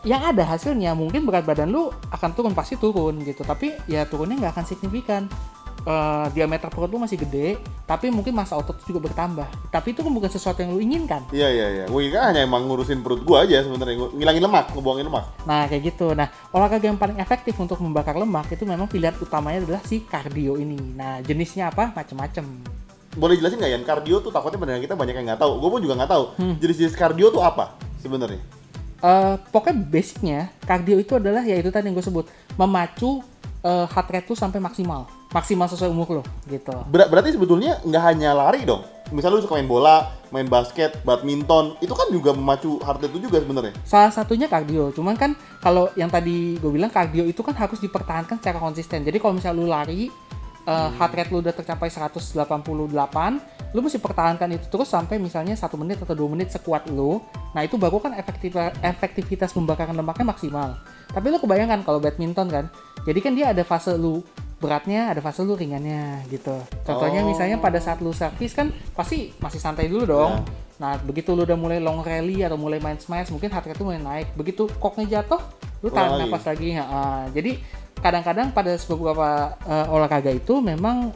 Yang 0.00 0.22
ada 0.28 0.43
hasilnya 0.46 0.94
mungkin 0.94 1.25
berat 1.25 1.43
badan 1.43 1.69
lu 1.69 1.90
akan 2.08 2.31
turun 2.31 2.54
pasti 2.54 2.76
turun 2.76 3.20
gitu. 3.20 3.43
Tapi 3.43 3.75
ya 3.84 4.06
turunnya 4.06 4.38
nggak 4.38 4.52
akan 4.54 4.64
signifikan. 4.64 5.26
Eh, 5.81 6.27
diameter 6.37 6.69
perut 6.69 6.93
lu 6.93 7.01
masih 7.01 7.17
gede, 7.17 7.56
tapi 7.89 8.13
mungkin 8.13 8.37
masa 8.37 8.53
otot 8.60 8.77
juga 8.84 9.08
bertambah. 9.08 9.49
Tapi 9.72 9.96
itu 9.96 10.05
kan 10.05 10.13
bukan 10.13 10.29
sesuatu 10.29 10.60
yang 10.60 10.77
lu 10.77 10.81
inginkan. 10.84 11.25
Iya, 11.32 11.49
iya, 11.49 11.67
iya. 11.72 11.84
Gue 11.89 12.13
kan 12.13 12.31
hanya 12.31 12.44
emang 12.44 12.69
ngurusin 12.69 13.01
perut 13.01 13.25
gue 13.25 13.37
aja 13.41 13.65
sebenarnya, 13.65 13.96
Gua 13.96 14.08
ngilangin 14.13 14.44
lemak, 14.44 14.77
ngebuangin 14.77 15.06
lemak. 15.08 15.25
Nah, 15.49 15.65
kayak 15.72 15.82
gitu. 15.89 16.13
Nah, 16.13 16.29
olahraga 16.53 16.84
yang 16.84 17.01
paling 17.01 17.17
efektif 17.17 17.56
untuk 17.56 17.81
membakar 17.81 18.13
lemak 18.13 18.53
itu 18.53 18.69
memang 18.69 18.93
pilihan 18.93 19.17
utamanya 19.25 19.65
adalah 19.65 19.81
si 19.89 20.05
kardio 20.05 20.60
ini. 20.60 20.77
Nah, 20.93 21.25
jenisnya 21.25 21.72
apa? 21.72 21.96
Macem-macem. 21.96 22.44
Boleh 23.17 23.41
jelasin 23.41 23.56
nggak 23.56 23.72
Yan? 23.81 23.84
Kardio 23.89 24.20
tuh 24.20 24.31
takutnya 24.31 24.60
pendengar 24.60 24.84
kita 24.84 24.94
banyak 25.01 25.17
yang 25.17 25.27
nggak 25.32 25.41
tahu. 25.41 25.65
Gue 25.65 25.70
pun 25.72 25.81
juga 25.81 25.96
nggak 25.96 26.13
tahu. 26.13 26.25
Hmm. 26.37 26.55
Jenis-jenis 26.60 26.93
kardio 26.93 27.32
tuh 27.32 27.41
apa 27.41 27.72
sebenarnya? 28.05 28.39
Eh, 29.01 29.34
pokoknya 29.49 29.77
basicnya 29.81 30.41
kardio 30.69 31.01
itu 31.01 31.17
adalah 31.17 31.41
ya 31.41 31.56
itu 31.56 31.72
tadi 31.72 31.89
yang 31.89 31.96
gue 31.96 32.05
sebut 32.05 32.29
memacu 32.60 33.25
eh, 33.65 33.87
heart 33.89 34.08
rate 34.13 34.29
tuh 34.29 34.37
sampai 34.37 34.60
maksimal, 34.60 35.08
maksimal 35.31 35.70
sesuai 35.70 35.91
umur 35.91 36.20
lo 36.20 36.22
gitu. 36.51 36.75
Ber- 36.91 37.06
berarti 37.06 37.39
sebetulnya 37.39 37.79
nggak 37.87 38.03
hanya 38.03 38.34
lari 38.34 38.67
dong. 38.67 38.82
Misalnya 39.10 39.43
lu 39.43 39.43
suka 39.43 39.58
main 39.58 39.67
bola, 39.67 40.15
main 40.31 40.46
basket, 40.46 41.03
badminton, 41.03 41.75
itu 41.82 41.91
kan 41.91 42.06
juga 42.15 42.31
memacu 42.31 42.79
heart 42.79 43.03
rate 43.03 43.10
itu 43.10 43.27
juga 43.27 43.43
sebenarnya. 43.43 43.75
Salah 43.82 44.15
satunya 44.15 44.46
kardio, 44.46 44.94
cuman 44.94 45.19
kan 45.19 45.34
kalau 45.58 45.91
yang 45.99 46.06
tadi 46.06 46.55
gue 46.63 46.70
bilang 46.70 46.91
kardio 46.94 47.27
itu 47.27 47.43
kan 47.43 47.55
harus 47.58 47.82
dipertahankan 47.82 48.39
secara 48.39 48.63
konsisten. 48.63 49.03
Jadi 49.03 49.19
kalau 49.19 49.34
misalnya 49.34 49.58
lu 49.58 49.67
lari, 49.67 50.06
eh, 50.63 50.91
heart 50.94 51.15
rate 51.19 51.31
lu 51.34 51.43
udah 51.43 51.51
tercapai 51.51 51.91
188, 51.91 53.43
lu 53.75 53.82
mesti 53.82 53.99
pertahankan 53.99 54.51
itu 54.55 54.67
terus 54.70 54.87
sampai 54.91 55.19
misalnya 55.19 55.58
satu 55.58 55.75
menit 55.75 55.99
atau 55.99 56.15
dua 56.15 56.31
menit 56.31 56.55
sekuat 56.55 56.87
lu. 56.91 57.19
Nah 57.51 57.67
itu 57.67 57.75
baru 57.75 57.99
kan 57.99 58.15
efektif 58.15 58.55
efektivitas 58.79 59.51
pembakaran 59.55 59.94
lemaknya 59.99 60.27
maksimal. 60.31 60.79
Tapi 61.10 61.27
lu 61.34 61.43
kebayangkan 61.43 61.82
kalau 61.82 61.99
badminton 61.99 62.46
kan, 62.46 62.65
jadi 63.03 63.19
kan 63.19 63.32
dia 63.34 63.46
ada 63.51 63.67
fase 63.67 63.91
lu 63.99 64.22
beratnya, 64.60 65.08
ada 65.08 65.19
fase 65.19 65.40
lu 65.40 65.56
ringannya 65.56 66.29
gitu. 66.29 66.52
Contohnya 66.84 67.24
Oh. 67.24 67.29
misalnya 67.29 67.56
pada 67.56 67.81
saat 67.81 67.98
lu 67.98 68.12
servis 68.12 68.52
kan 68.52 68.69
pasti 68.93 69.32
masih 69.40 69.58
santai 69.58 69.88
dulu 69.88 70.05
dong. 70.06 70.32
Ya. 70.36 70.69
Nah, 70.81 70.93
begitu 70.96 71.32
lu 71.32 71.44
udah 71.44 71.56
mulai 71.56 71.76
long 71.76 72.00
rally 72.00 72.40
atau 72.40 72.56
mulai 72.56 72.76
main 72.79 72.96
smash, 72.96 73.29
mungkin 73.29 73.48
heart 73.48 73.67
rate 73.67 73.81
lu 73.81 73.88
mulai 73.88 74.00
naik. 74.00 74.32
Begitu 74.32 74.69
koknya 74.76 75.20
jatuh, 75.20 75.40
lu 75.81 75.88
tahan 75.88 76.14
lagi. 76.14 76.20
napas 76.22 76.44
lagi. 76.44 76.69
Ah. 76.76 77.24
jadi 77.32 77.56
kadang-kadang 78.00 78.48
pada 78.50 78.72
beberapa 78.86 79.29
eh, 79.60 79.86
olahraga 79.93 80.31
itu 80.31 80.60
memang 80.60 81.12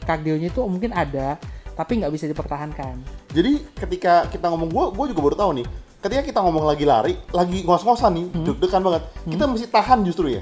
kardionya 0.00 0.50
itu 0.50 0.62
mungkin 0.62 0.90
ada, 0.90 1.34
tapi 1.74 1.98
nggak 1.98 2.10
bisa 2.10 2.26
dipertahankan. 2.26 3.02
Jadi 3.30 3.62
ketika 3.76 4.26
kita 4.26 4.46
ngomong 4.46 4.68
gue, 4.68 4.84
gue 4.94 5.06
juga 5.14 5.22
baru 5.24 5.36
tahu 5.38 5.52
nih. 5.58 5.68
ketika 6.00 6.22
kita 6.24 6.40
ngomong 6.40 6.64
lagi 6.64 6.88
lari, 6.88 7.12
lagi 7.28 7.60
ngos-ngosan 7.60 8.16
nih, 8.16 8.26
Hmm. 8.32 8.44
deg-degan 8.48 8.80
banget, 8.80 9.02
kita 9.26 9.44
mesti 9.44 9.66
tahan 9.68 10.00
justru 10.00 10.32
ya. 10.32 10.40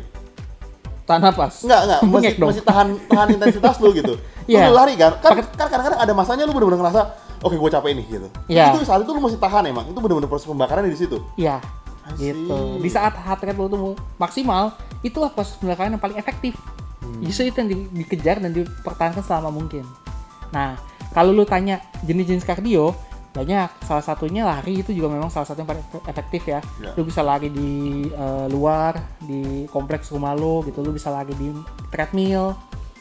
Tahan 1.09 1.21
napas. 1.25 1.65
Enggak, 1.65 1.81
enggak, 1.89 2.01
dong. 2.37 2.49
mesti 2.53 2.61
tahan 2.61 2.89
tahan 3.09 3.29
intensitas 3.33 3.81
lu 3.81 3.97
gitu. 3.97 4.21
Iya. 4.45 4.69
Lu 4.69 4.77
lari 4.77 4.93
kan, 5.01 5.17
kan 5.25 5.41
kan 5.57 5.67
kadang-kadang 5.73 6.01
ada 6.05 6.13
masanya 6.13 6.45
lu 6.45 6.53
bener-bener 6.53 6.85
ngerasa, 6.85 7.01
oke 7.41 7.57
gue 7.57 7.71
capek 7.73 7.91
nih 7.97 8.05
gitu. 8.13 8.29
Iya. 8.53 8.77
Itu 8.77 8.85
saat 8.85 9.01
itu 9.01 9.13
lu 9.17 9.21
mesti 9.25 9.41
tahan 9.41 9.65
emang, 9.73 9.89
itu 9.89 9.97
bener-bener 9.97 10.29
proses 10.29 10.45
pembakaran 10.45 10.85
di 10.85 11.01
situ. 11.01 11.17
Iya. 11.41 11.65
I 12.09 12.33
Gitu. 12.33 12.81
Di 12.85 12.91
saat 12.93 13.17
heart 13.17 13.41
rate 13.41 13.57
lu 13.57 13.69
tuh 13.73 13.97
maksimal, 14.21 14.77
itulah 15.01 15.33
proses 15.33 15.57
pembakaran 15.57 15.97
yang 15.97 16.03
paling 16.03 16.21
efektif. 16.21 16.57
Hmm. 17.01 17.25
Justru 17.25 17.49
itu 17.49 17.57
yang 17.57 17.71
di- 17.73 17.89
dikejar 18.05 18.45
dan 18.45 18.53
dipertahankan 18.53 19.25
selama 19.25 19.49
mungkin. 19.49 19.89
Nah, 20.53 20.77
kalau 21.17 21.33
lu 21.33 21.49
tanya 21.49 21.81
jenis-jenis 22.05 22.45
kardio, 22.45 22.93
banyak. 23.33 23.69
Salah 23.85 24.05
satunya 24.05 24.43
lari 24.43 24.81
itu 24.81 24.91
juga 24.91 25.13
memang 25.13 25.29
salah 25.29 25.47
satu 25.47 25.61
yang 25.61 25.71
paling 25.71 25.85
efektif 26.05 26.43
ya. 26.45 26.61
Ya. 26.81 26.93
Lu 26.97 27.05
bisa 27.05 27.21
lari 27.21 27.49
di 27.49 27.71
eh, 28.09 28.47
luar, 28.49 28.97
di 29.21 29.69
kompleks 29.69 30.11
rumah 30.11 30.33
lu 30.33 30.65
gitu. 30.65 30.81
Lu 30.81 30.91
bisa 30.91 31.09
lari 31.09 31.33
di 31.35 31.53
treadmill. 31.89 32.57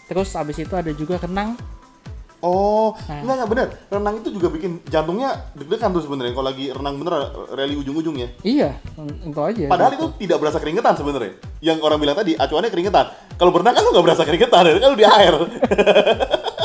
Terus 0.08 0.32
abis 0.36 0.64
itu 0.64 0.74
ada 0.76 0.92
juga 0.96 1.20
renang. 1.20 1.56
Oh, 2.38 2.94
Nah. 3.10 3.26
enggak 3.26 3.36
enggak 3.36 3.50
bener. 3.50 3.68
Renang 3.90 4.16
itu 4.22 4.30
juga 4.30 4.48
bikin 4.54 4.78
jantungnya 4.86 5.50
deg-degan 5.58 5.90
tuh 5.90 6.06
sebenarnya 6.06 6.38
kalau 6.38 6.48
lagi 6.54 6.70
renang 6.70 6.96
bener 7.02 7.14
rally 7.50 7.76
ujung-ujungnya. 7.82 8.30
Iya, 8.46 8.78
itu 9.26 9.42
aja. 9.42 9.66
Padahal 9.66 9.98
itu 9.98 10.06
tidak 10.22 10.38
berasa 10.46 10.62
keringetan 10.62 10.94
sebenarnya. 10.94 11.34
Yang 11.66 11.78
orang 11.82 11.98
bilang 11.98 12.14
tadi 12.14 12.38
acuannya 12.38 12.70
keringetan. 12.70 13.06
Kalau 13.42 13.50
berenang 13.50 13.74
kan 13.74 13.82
lu 13.82 13.90
nggak 13.90 14.06
berasa 14.06 14.22
keringetan, 14.22 14.64
kan 14.70 14.90
lu 14.94 14.98
di 15.02 15.08
air. 15.10 15.34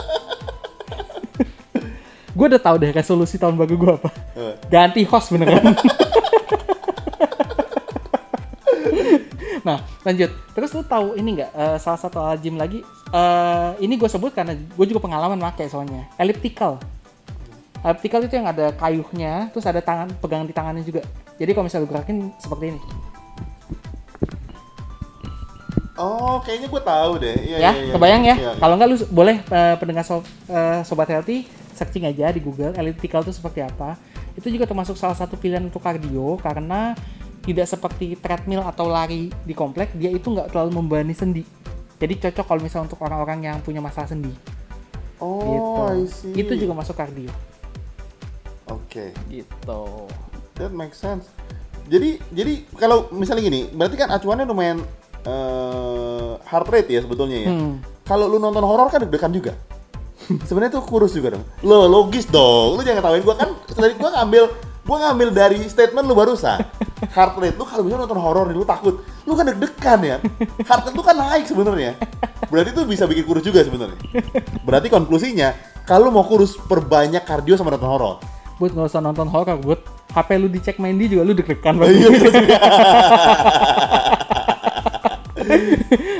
Gue 2.42 2.50
udah 2.50 2.58
tahu 2.58 2.74
deh 2.82 2.90
resolusi 2.90 3.38
tahun 3.38 3.54
baru 3.54 3.74
gue 3.78 3.92
apa. 4.02 4.10
Eh, 4.34 4.54
ganti 4.66 5.06
host 5.06 5.30
beneran. 5.30 5.62
nah 9.62 9.78
lanjut 10.02 10.26
terus 10.58 10.74
lu 10.74 10.82
tahu 10.82 11.14
ini 11.14 11.38
nggak 11.38 11.50
eh, 11.54 11.78
salah 11.78 11.94
satu 11.94 12.18
alat 12.18 12.42
gym 12.42 12.58
lagi 12.58 12.82
eh, 13.14 13.70
ini 13.78 13.94
gue 13.94 14.10
sebut 14.10 14.34
karena 14.34 14.58
gue 14.58 14.86
juga 14.90 14.98
pengalaman 14.98 15.38
pakai 15.38 15.70
soalnya 15.70 16.10
elliptical 16.18 16.82
elliptical 17.86 18.26
itu 18.26 18.34
yang 18.42 18.50
ada 18.50 18.74
kayuhnya 18.74 19.54
terus 19.54 19.62
ada 19.62 19.78
tangan 19.78 20.10
pegangan 20.18 20.50
di 20.50 20.54
tangannya 20.54 20.82
juga 20.82 21.06
jadi 21.38 21.54
kalau 21.54 21.70
misalnya 21.70 21.86
lu 21.86 21.90
gerakin 21.94 22.34
seperti 22.42 22.74
ini 22.74 22.82
Oh, 25.92 26.42
kayaknya 26.42 26.66
gue 26.72 26.82
tahu 26.82 27.12
deh. 27.20 27.36
Iya, 27.46 27.56
ya 27.62 27.70
iya, 27.70 27.70
iya. 27.78 27.92
kebayang 27.94 28.22
ya 28.26 28.34
Iya, 28.34 28.50
iya. 28.56 28.58
kalau 28.58 28.74
nggak 28.74 28.88
lu 28.90 28.96
boleh 29.12 29.36
eh, 29.38 29.74
pendengar 29.78 30.02
sob, 30.02 30.26
eh, 30.50 30.82
sobat 30.82 31.06
healthy 31.06 31.46
searching 31.82 32.06
aja 32.06 32.30
di 32.30 32.38
Google 32.38 32.70
elliptical 32.78 33.26
itu 33.26 33.34
seperti 33.34 33.66
apa 33.66 33.98
itu 34.38 34.46
juga 34.48 34.64
termasuk 34.70 34.94
salah 34.94 35.18
satu 35.18 35.34
pilihan 35.34 35.60
untuk 35.66 35.82
kardio 35.82 36.38
karena 36.38 36.94
tidak 37.42 37.66
seperti 37.66 38.14
treadmill 38.14 38.62
atau 38.62 38.86
lari 38.86 39.28
di 39.42 39.52
komplek 39.52 39.90
dia 39.98 40.14
itu 40.14 40.30
nggak 40.30 40.54
terlalu 40.54 40.78
membebani 40.78 41.12
sendi 41.12 41.42
jadi 41.98 42.30
cocok 42.30 42.44
kalau 42.46 42.60
misalnya 42.62 42.86
untuk 42.94 43.02
orang-orang 43.02 43.50
yang 43.50 43.58
punya 43.60 43.82
masalah 43.82 44.06
sendi 44.06 44.30
Oh, 45.22 45.38
gitu 45.46 45.70
I 45.86 46.02
see. 46.10 46.34
itu 46.34 46.52
juga 46.66 46.74
masuk 46.74 46.98
kardio 46.98 47.30
Oke, 48.70 49.14
gitu 49.30 50.10
that 50.56 50.72
makes 50.72 50.98
sense. 51.00 51.28
Jadi, 51.90 52.22
jadi 52.30 52.62
kalau 52.78 53.10
misalnya 53.10 53.42
gini, 53.42 53.60
berarti 53.74 53.96
kan 53.98 54.08
acuannya 54.14 54.46
lumayan 54.46 54.78
eh, 55.26 56.32
heart 56.46 56.68
rate 56.70 56.90
ya 56.94 57.00
sebetulnya 57.02 57.38
ya. 57.42 57.50
Hmm. 57.50 57.82
Kalau 58.06 58.30
lu 58.30 58.38
nonton 58.38 58.62
horor 58.62 58.86
kan 58.90 59.02
deg-degan 59.02 59.34
juga. 59.34 59.52
Sebenarnya 60.46 60.72
tuh 60.72 60.84
kurus 60.84 61.12
juga 61.12 61.34
dong. 61.34 61.44
Lo 61.60 61.84
logis 61.86 62.24
dong. 62.26 62.78
Lu 62.78 62.82
jangan 62.82 63.02
ketawain 63.02 63.22
gua 63.22 63.36
kan 63.36 63.48
tadi 63.66 63.94
gua 63.96 64.10
ngambil 64.16 64.44
gua 64.82 64.96
ngambil 65.08 65.28
dari 65.30 65.58
statement 65.66 66.06
lu 66.06 66.14
barusan. 66.14 66.62
Heart 67.02 67.34
rate 67.38 67.56
lu 67.58 67.64
kalau 67.66 67.82
bisa 67.82 67.96
nonton 67.96 68.18
horor 68.18 68.46
nih 68.46 68.56
lu 68.56 68.62
takut. 68.62 69.02
Lu 69.22 69.34
kan 69.34 69.46
deg-degan 69.46 70.00
ya. 70.00 70.16
Heart 70.62 70.90
rate 70.90 70.96
lu 70.96 71.02
kan 71.02 71.16
naik 71.16 71.44
sebenarnya. 71.46 71.98
Berarti 72.46 72.70
itu 72.70 72.82
bisa 72.84 73.04
bikin 73.04 73.24
kurus 73.24 73.42
juga 73.42 73.62
sebenarnya. 73.62 73.98
Berarti 74.62 74.86
konklusinya 74.86 75.52
kalau 75.82 76.08
mau 76.08 76.22
kurus 76.22 76.54
perbanyak 76.54 77.22
kardio 77.22 77.54
sama 77.54 77.74
nonton 77.74 77.90
horor. 77.90 78.16
buat 78.52 78.70
nggak 78.70 78.94
usah 78.94 79.02
nonton 79.02 79.26
horor 79.26 79.58
buat 79.58 79.80
HP 80.14 80.38
lu 80.38 80.46
dicek 80.46 80.76
Mandy 80.78 81.10
juga 81.10 81.26
lu 81.26 81.34
deg-degan 81.34 81.82
Iya, 81.82 82.08
betul 82.14 82.30
juga. 82.30 82.56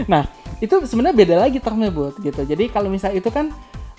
nah 0.07 0.27
itu 0.59 0.75
sebenarnya 0.87 1.17
beda 1.17 1.37
lagi 1.39 1.59
termnya 1.59 1.91
buat 1.91 2.19
gitu 2.19 2.43
jadi 2.43 2.67
kalau 2.71 2.91
misalnya 2.91 3.19
itu 3.19 3.31
kan 3.31 3.51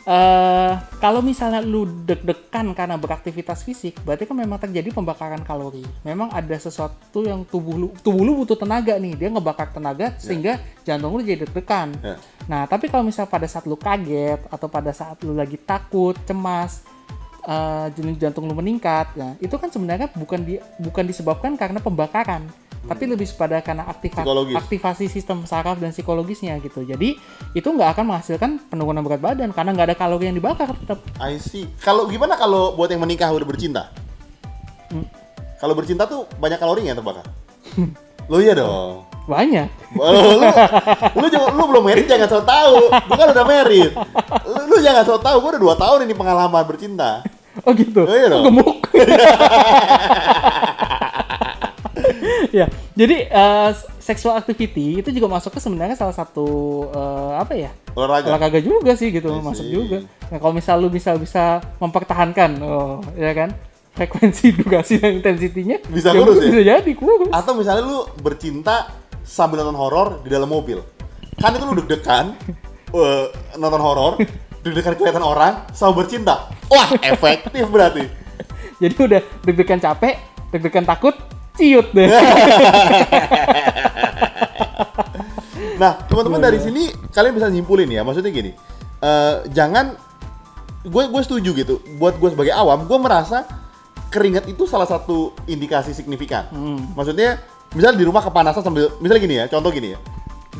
eh 0.04 0.74
kalau 1.00 1.24
misalnya 1.24 1.64
lu 1.64 1.88
deg-degan 1.88 2.76
karena 2.76 3.00
beraktivitas 3.00 3.64
fisik 3.64 4.04
berarti 4.04 4.28
kan 4.28 4.36
memang 4.36 4.60
terjadi 4.60 4.92
pembakaran 4.92 5.40
kalori. 5.48 5.84
Memang 6.04 6.28
ada 6.32 6.56
sesuatu 6.60 7.24
yang 7.24 7.48
tubuh 7.48 7.76
lu 7.80 7.88
tubuh 8.04 8.24
lu 8.28 8.44
butuh 8.44 8.60
tenaga 8.60 9.00
nih 9.00 9.16
dia 9.16 9.32
ngebakar 9.32 9.72
tenaga 9.72 10.12
sehingga 10.20 10.60
jantung 10.84 11.16
lu 11.16 11.24
jadi 11.24 11.48
deg-degan. 11.48 11.96
Ya. 12.04 12.16
nah 12.44 12.68
tapi 12.68 12.92
kalau 12.92 13.08
misalnya 13.08 13.32
pada 13.32 13.48
saat 13.48 13.64
lu 13.64 13.80
kaget 13.80 14.44
atau 14.52 14.68
pada 14.68 14.92
saat 14.92 15.24
lu 15.24 15.32
lagi 15.32 15.56
takut 15.56 16.20
cemas 16.28 16.84
jenis 17.96 18.16
jantung 18.20 18.48
lu 18.48 18.56
meningkat 18.56 19.12
ya 19.20 19.36
itu 19.44 19.52
kan 19.60 19.68
sebenarnya 19.68 20.08
bukan 20.16 20.40
di, 20.48 20.56
bukan 20.80 21.04
disebabkan 21.04 21.60
karena 21.60 21.84
pembakaran 21.84 22.48
tapi 22.84 23.04
lebih 23.06 23.26
pada 23.34 23.60
karena 23.60 23.84
aktiva- 23.84 24.20
Psikologis. 24.20 24.56
aktivasi 24.56 25.06
sistem 25.08 25.44
saraf 25.44 25.78
dan 25.78 25.90
psikologisnya 25.90 26.60
gitu 26.60 26.84
jadi 26.84 27.16
itu 27.52 27.64
nggak 27.66 27.90
akan 27.94 28.06
menghasilkan 28.06 28.60
penurunan 28.64 29.00
berat 29.00 29.20
badan 29.20 29.50
karena 29.50 29.72
nggak 29.72 29.88
ada 29.88 29.98
kalori 29.98 30.28
yang 30.28 30.36
dibakar 30.36 30.68
tetap 30.70 31.00
I 31.18 31.38
see. 31.38 31.64
Kalau 31.78 32.06
gimana 32.06 32.36
kalau 32.36 32.74
buat 32.74 32.88
yang 32.88 33.00
menikah 33.00 33.30
udah 33.30 33.44
bercinta? 33.44 33.88
Hmm. 34.88 35.08
Kalau 35.56 35.74
bercinta 35.74 36.04
tuh 36.04 36.28
banyak 36.36 36.58
kalorinya 36.58 36.92
yang 36.92 37.00
terbakar. 37.00 37.24
Lo 38.28 38.38
iya 38.38 38.54
dong. 38.54 39.08
banyak 39.24 39.72
lu, 39.96 40.04
lu, 40.04 40.52
lu, 41.16 41.26
jangan- 41.30 41.56
lu 41.56 41.64
belum 41.66 41.84
merit 41.86 42.06
jangan 42.06 42.28
so 42.28 42.40
tau. 42.42 42.92
Gue 42.92 43.16
kan 43.16 43.32
udah 43.32 43.46
merit. 43.46 43.96
Lu, 44.44 44.60
lu 44.66 44.78
jangan 44.78 45.04
so 45.04 45.16
tau. 45.16 45.40
Gue 45.40 45.56
udah 45.56 45.62
2 45.72 45.80
tahun 45.80 46.00
ini 46.04 46.14
pengalaman 46.14 46.64
bercinta. 46.64 47.24
oh 47.60 47.72
gitu 47.72 48.02
Oh, 48.02 48.12
iya 48.12 48.28
dong. 48.28 48.44
gemuk 48.46 48.84
ya 52.54 52.70
jadi 52.94 53.18
eh, 53.28 53.70
sexual 53.98 54.38
activity 54.38 55.02
itu 55.02 55.10
juga 55.10 55.26
masuknya 55.26 55.62
sebenarnya 55.62 55.98
salah 55.98 56.14
satu 56.14 56.46
eh, 56.94 57.34
apa 57.42 57.54
ya 57.58 57.72
Olahraga. 57.98 58.30
olahraga 58.30 58.60
juga 58.62 58.94
sih 58.94 59.10
gitu 59.10 59.34
I 59.34 59.42
masuk 59.42 59.66
see. 59.66 59.74
juga 59.74 59.98
nah 60.30 60.38
kalau 60.38 60.54
misal 60.54 60.78
lu 60.78 60.94
bisa 60.94 61.18
bisa 61.18 61.60
mempertahankan 61.82 62.62
oh 62.62 63.02
ya 63.18 63.34
kan 63.34 63.50
frekuensi 63.94 64.58
durasi 64.58 64.98
dan 64.98 65.22
intensitinya 65.22 65.78
Bisa 65.86 66.10
ya 66.14 66.18
kurus 66.18 66.42
ya? 66.42 66.50
bisa 66.50 66.62
jadi 66.66 66.92
kurus 66.98 67.30
Atau 67.30 67.54
misalnya 67.54 67.86
lu 67.86 68.00
bercinta 68.26 68.90
sambil 69.22 69.62
nonton 69.62 69.78
horor 69.78 70.08
di 70.26 70.34
dalam 70.34 70.50
mobil. 70.50 70.82
Kan 71.38 71.54
itu 71.54 71.62
lu 71.62 71.78
deg-degan 71.78 72.34
eh, 72.98 73.26
nonton 73.56 73.82
horor, 73.82 74.12
deg-degan 74.66 74.98
kelihatan 74.98 75.22
orang 75.22 75.70
sama 75.78 75.94
bercinta. 75.94 76.50
Wah, 76.74 76.90
efektif 77.06 77.70
berarti. 77.70 78.10
jadi 78.82 78.94
udah 78.98 79.22
deg-degan 79.46 79.78
capek 79.78 80.18
deg-degan 80.50 80.86
takut 80.90 81.14
ciut 81.58 81.88
deh 81.94 82.10
Nah, 85.84 86.00
teman-teman 86.08 86.40
dari 86.40 86.60
sini 86.62 86.94
kalian 87.12 87.34
bisa 87.36 87.48
nyimpulin 87.50 87.90
ya. 87.90 88.06
Maksudnya 88.06 88.32
gini, 88.32 88.52
eh, 89.04 89.36
jangan 89.52 89.98
gue 90.86 91.04
gue 91.12 91.22
setuju 91.26 91.50
gitu. 91.52 91.76
Buat 92.00 92.22
gue 92.22 92.30
sebagai 92.32 92.54
awam, 92.56 92.88
gue 92.88 93.00
merasa 93.02 93.44
keringat 94.14 94.46
itu 94.48 94.70
salah 94.70 94.86
satu 94.88 95.34
indikasi 95.50 95.92
signifikan. 95.92 96.48
Hmm. 96.54 96.94
Maksudnya, 96.94 97.42
misal 97.74 97.98
di 97.98 98.06
rumah 98.06 98.22
kepanasan 98.22 98.62
sambil, 98.62 98.94
misalnya 99.02 99.22
gini 99.22 99.36
ya, 99.42 99.46
contoh 99.50 99.74
gini 99.74 99.98
ya, 99.98 100.00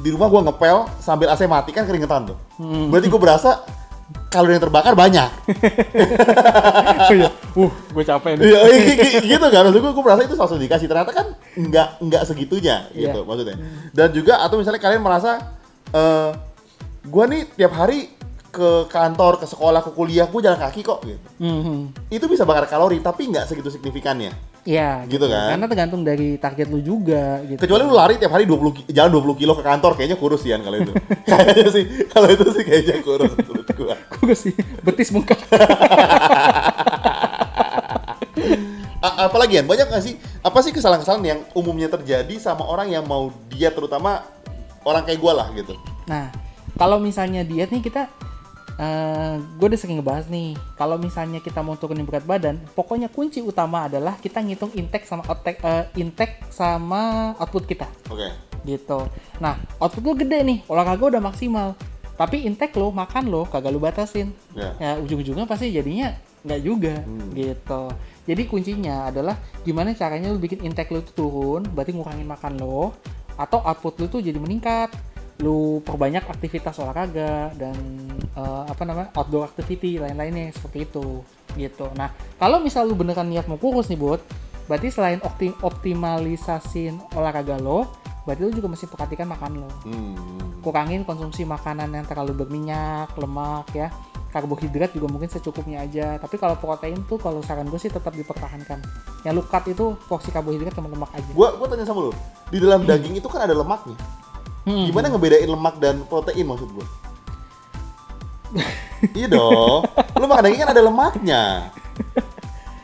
di 0.02 0.10
rumah 0.10 0.28
gue 0.28 0.42
ngepel 0.50 0.90
sambil 0.98 1.30
AC 1.30 1.46
mati 1.46 1.70
kan 1.70 1.86
keringetan 1.86 2.34
tuh. 2.34 2.38
Hmm. 2.58 2.90
Berarti 2.90 3.08
gue 3.08 3.22
berasa 3.22 3.62
kalori 4.34 4.52
yang 4.52 4.64
terbakar 4.64 4.94
banyak. 4.94 5.30
oh 7.04 7.14
iya 7.14 7.30
uh 7.54 7.72
gue 7.94 8.04
capek 8.04 8.32
nih 8.34 8.44
Iya, 8.44 8.60
iya, 8.66 8.78
gi- 8.82 8.98
gi- 8.98 9.26
gitu 9.30 9.46
kan. 9.46 9.62
Maksud 9.64 9.80
gue, 9.80 9.92
gue 9.92 10.04
merasa 10.04 10.22
itu 10.24 10.36
satu 10.36 10.54
indikasi. 10.56 10.86
Ternyata 10.86 11.12
kan 11.12 11.28
nggak 11.54 11.88
nggak 12.02 12.24
segitunya 12.26 12.90
gitu 12.92 13.14
Iya. 13.14 13.24
maksudnya. 13.24 13.56
Dan 13.92 14.08
juga 14.12 14.42
atau 14.42 14.58
misalnya 14.58 14.82
kalian 14.82 15.00
merasa, 15.00 15.32
eh 15.90 16.30
gue 17.04 17.24
nih 17.30 17.42
tiap 17.54 17.74
hari 17.74 18.10
ke 18.50 18.70
kantor, 18.88 19.38
ke 19.38 19.48
sekolah, 19.48 19.82
ke 19.82 19.92
kuliah, 19.92 20.26
gue 20.26 20.38
jalan 20.40 20.60
kaki 20.60 20.82
kok 20.82 21.02
gitu. 21.04 21.28
Mhm. 21.40 21.78
Itu 22.08 22.26
bisa 22.26 22.42
bakar 22.44 22.66
kalori, 22.68 22.98
tapi 23.00 23.26
nggak 23.28 23.46
segitu 23.46 23.70
signifikannya. 23.70 24.30
Iya, 24.64 25.04
Gitu 25.04 25.28
kan? 25.28 25.52
Karena 25.52 25.68
tergantung 25.68 26.02
dari 26.02 26.38
target 26.38 26.72
lu 26.72 26.80
juga 26.80 27.44
gitu. 27.44 27.60
Kecuali 27.60 27.84
lu 27.84 27.92
lari 27.92 28.16
tiap 28.16 28.32
hari 28.32 28.46
20 28.46 28.72
ki- 28.72 28.88
jalan 28.88 29.12
20 29.12 29.36
kilo 29.36 29.54
ke 29.54 29.64
kantor, 29.66 29.92
kayaknya 29.94 30.16
kurus 30.16 30.40
sih 30.40 30.54
kalau 30.54 30.78
itu. 30.80 30.94
kayaknya 31.28 31.68
sih, 31.68 31.84
kalau 32.08 32.28
itu 32.30 32.46
sih 32.48 32.64
kayaknya 32.64 32.96
kurus 33.02 33.28
menurut 33.34 33.68
gua. 33.76 33.96
Gue 34.24 34.36
sih 34.40 34.56
betis 34.80 35.12
bengkak. 35.12 35.36
A- 39.04 39.28
apalagi 39.28 39.60
ya, 39.60 39.64
banyak 39.68 39.92
nggak 39.92 40.04
sih? 40.04 40.16
Apa 40.40 40.64
sih 40.64 40.72
kesalahan-kesalahan 40.72 41.28
yang 41.28 41.40
umumnya 41.52 41.92
terjadi 41.92 42.40
sama 42.40 42.64
orang 42.64 42.88
yang 42.88 43.04
mau 43.04 43.36
diet, 43.52 43.76
terutama 43.76 44.24
orang 44.88 45.04
kayak 45.04 45.20
gua 45.20 45.44
lah 45.44 45.48
gitu. 45.52 45.76
Nah, 46.08 46.32
kalau 46.80 47.04
misalnya 47.04 47.44
diet 47.44 47.68
nih 47.68 47.84
kita 47.84 48.08
eh 48.74 49.38
gue 49.38 49.68
udah 49.70 49.78
sering 49.78 50.02
ngebahas 50.02 50.26
nih, 50.34 50.58
kalau 50.74 50.98
misalnya 50.98 51.38
kita 51.44 51.62
mau 51.62 51.78
turunin 51.78 52.10
berat 52.10 52.26
badan, 52.26 52.58
pokoknya 52.74 53.06
kunci 53.06 53.38
utama 53.38 53.86
adalah 53.86 54.18
kita 54.18 54.42
ngitung 54.42 54.74
intake 54.74 55.06
sama 55.06 55.22
outtake, 55.30 55.62
eh, 55.62 55.86
intake 56.02 56.42
sama 56.50 57.36
output 57.38 57.70
kita, 57.70 57.86
Oke. 58.10 58.34
gitu. 58.66 59.06
Nah, 59.38 59.62
output 59.78 60.02
lo 60.02 60.14
gede 60.18 60.42
nih, 60.42 60.58
olahraga 60.66 61.06
udah 61.06 61.22
maksimal, 61.22 61.78
tapi 62.14 62.46
intake 62.46 62.78
lo, 62.78 62.94
makan 62.94 63.30
lo, 63.30 63.46
kagak 63.50 63.74
lo 63.74 63.80
batasin. 63.82 64.30
Ya. 64.54 64.74
Ya 64.78 64.92
ujung-ujungnya 65.02 65.50
pasti 65.50 65.74
jadinya 65.74 66.14
nggak 66.44 66.62
juga, 66.62 66.96
Hmm. 67.02 67.32
gitu. 67.34 67.84
Jadi 68.24 68.42
kuncinya 68.48 69.08
adalah 69.12 69.36
gimana 69.64 69.92
caranya 69.96 70.32
lo 70.32 70.40
bikin 70.40 70.64
intake 70.64 70.92
lo 70.92 71.04
itu 71.04 71.12
turun, 71.12 71.64
berarti 71.68 71.92
ngurangin 71.96 72.28
makan 72.28 72.60
lo, 72.60 72.96
atau 73.36 73.60
output 73.64 74.00
lo 74.00 74.06
tuh 74.08 74.22
jadi 74.22 74.38
meningkat 74.38 74.94
lu 75.42 75.82
perbanyak 75.82 76.30
aktivitas 76.30 76.78
olahraga 76.78 77.50
dan 77.58 77.74
eh, 78.38 78.64
apa 78.70 78.86
namanya 78.86 79.10
outdoor 79.18 79.50
activity 79.50 79.98
lain-lainnya 79.98 80.54
seperti 80.54 80.86
itu 80.86 81.26
gitu. 81.58 81.90
Nah 81.98 82.14
kalau 82.38 82.62
misal 82.62 82.86
lu 82.86 82.94
beneran 82.94 83.26
niat 83.26 83.50
mau 83.50 83.58
kurus 83.58 83.90
nih 83.90 83.98
buat, 83.98 84.22
berarti 84.70 84.94
selain 84.94 85.18
opti- 85.26 85.58
optimalisasin 85.58 87.02
olahraga 87.18 87.58
lo, 87.58 87.90
berarti 88.24 88.42
lu 88.48 88.52
juga 88.56 88.68
mesti 88.72 88.86
perhatikan 88.88 89.28
makan 89.28 89.52
lo. 89.64 89.70
Hmm. 89.84 90.16
Kurangin 90.64 91.04
konsumsi 91.04 91.44
makanan 91.44 91.92
yang 91.92 92.06
terlalu 92.08 92.44
berminyak, 92.44 93.12
lemak 93.20 93.68
ya. 93.76 93.92
Karbohidrat 94.34 94.96
juga 94.96 95.12
mungkin 95.12 95.30
secukupnya 95.30 95.86
aja. 95.86 96.18
Tapi 96.18 96.42
kalau 96.42 96.58
protein 96.58 97.04
tuh 97.06 97.22
kalau 97.22 97.44
saran 97.46 97.70
gue 97.70 97.78
sih 97.78 97.92
tetap 97.92 98.16
dipertahankan. 98.18 98.82
Yang 99.22 99.34
lu 99.38 99.44
cut 99.46 99.64
itu 99.70 99.86
porsi 100.10 100.34
karbohidrat 100.34 100.74
sama 100.74 100.90
lemak 100.90 101.12
aja. 101.14 101.32
Gua 101.36 101.54
gua 101.54 101.68
tanya 101.70 101.86
sama 101.86 102.10
lu. 102.10 102.14
Di 102.50 102.58
dalam 102.58 102.88
daging 102.88 103.20
itu 103.20 103.28
kan 103.30 103.46
ada 103.46 103.54
lemaknya. 103.54 103.96
Hmm. 104.64 104.88
Gimana 104.90 105.12
ngebedain 105.12 105.50
lemak 105.52 105.76
dan 105.78 106.02
protein 106.08 106.48
maksud 106.48 106.70
gua? 106.74 106.88
iya 109.20 109.28
dong. 109.30 109.86
Lu 110.18 110.26
makan 110.26 110.44
daging 110.50 110.62
kan 110.64 110.72
ada 110.74 110.82
lemaknya. 110.82 111.44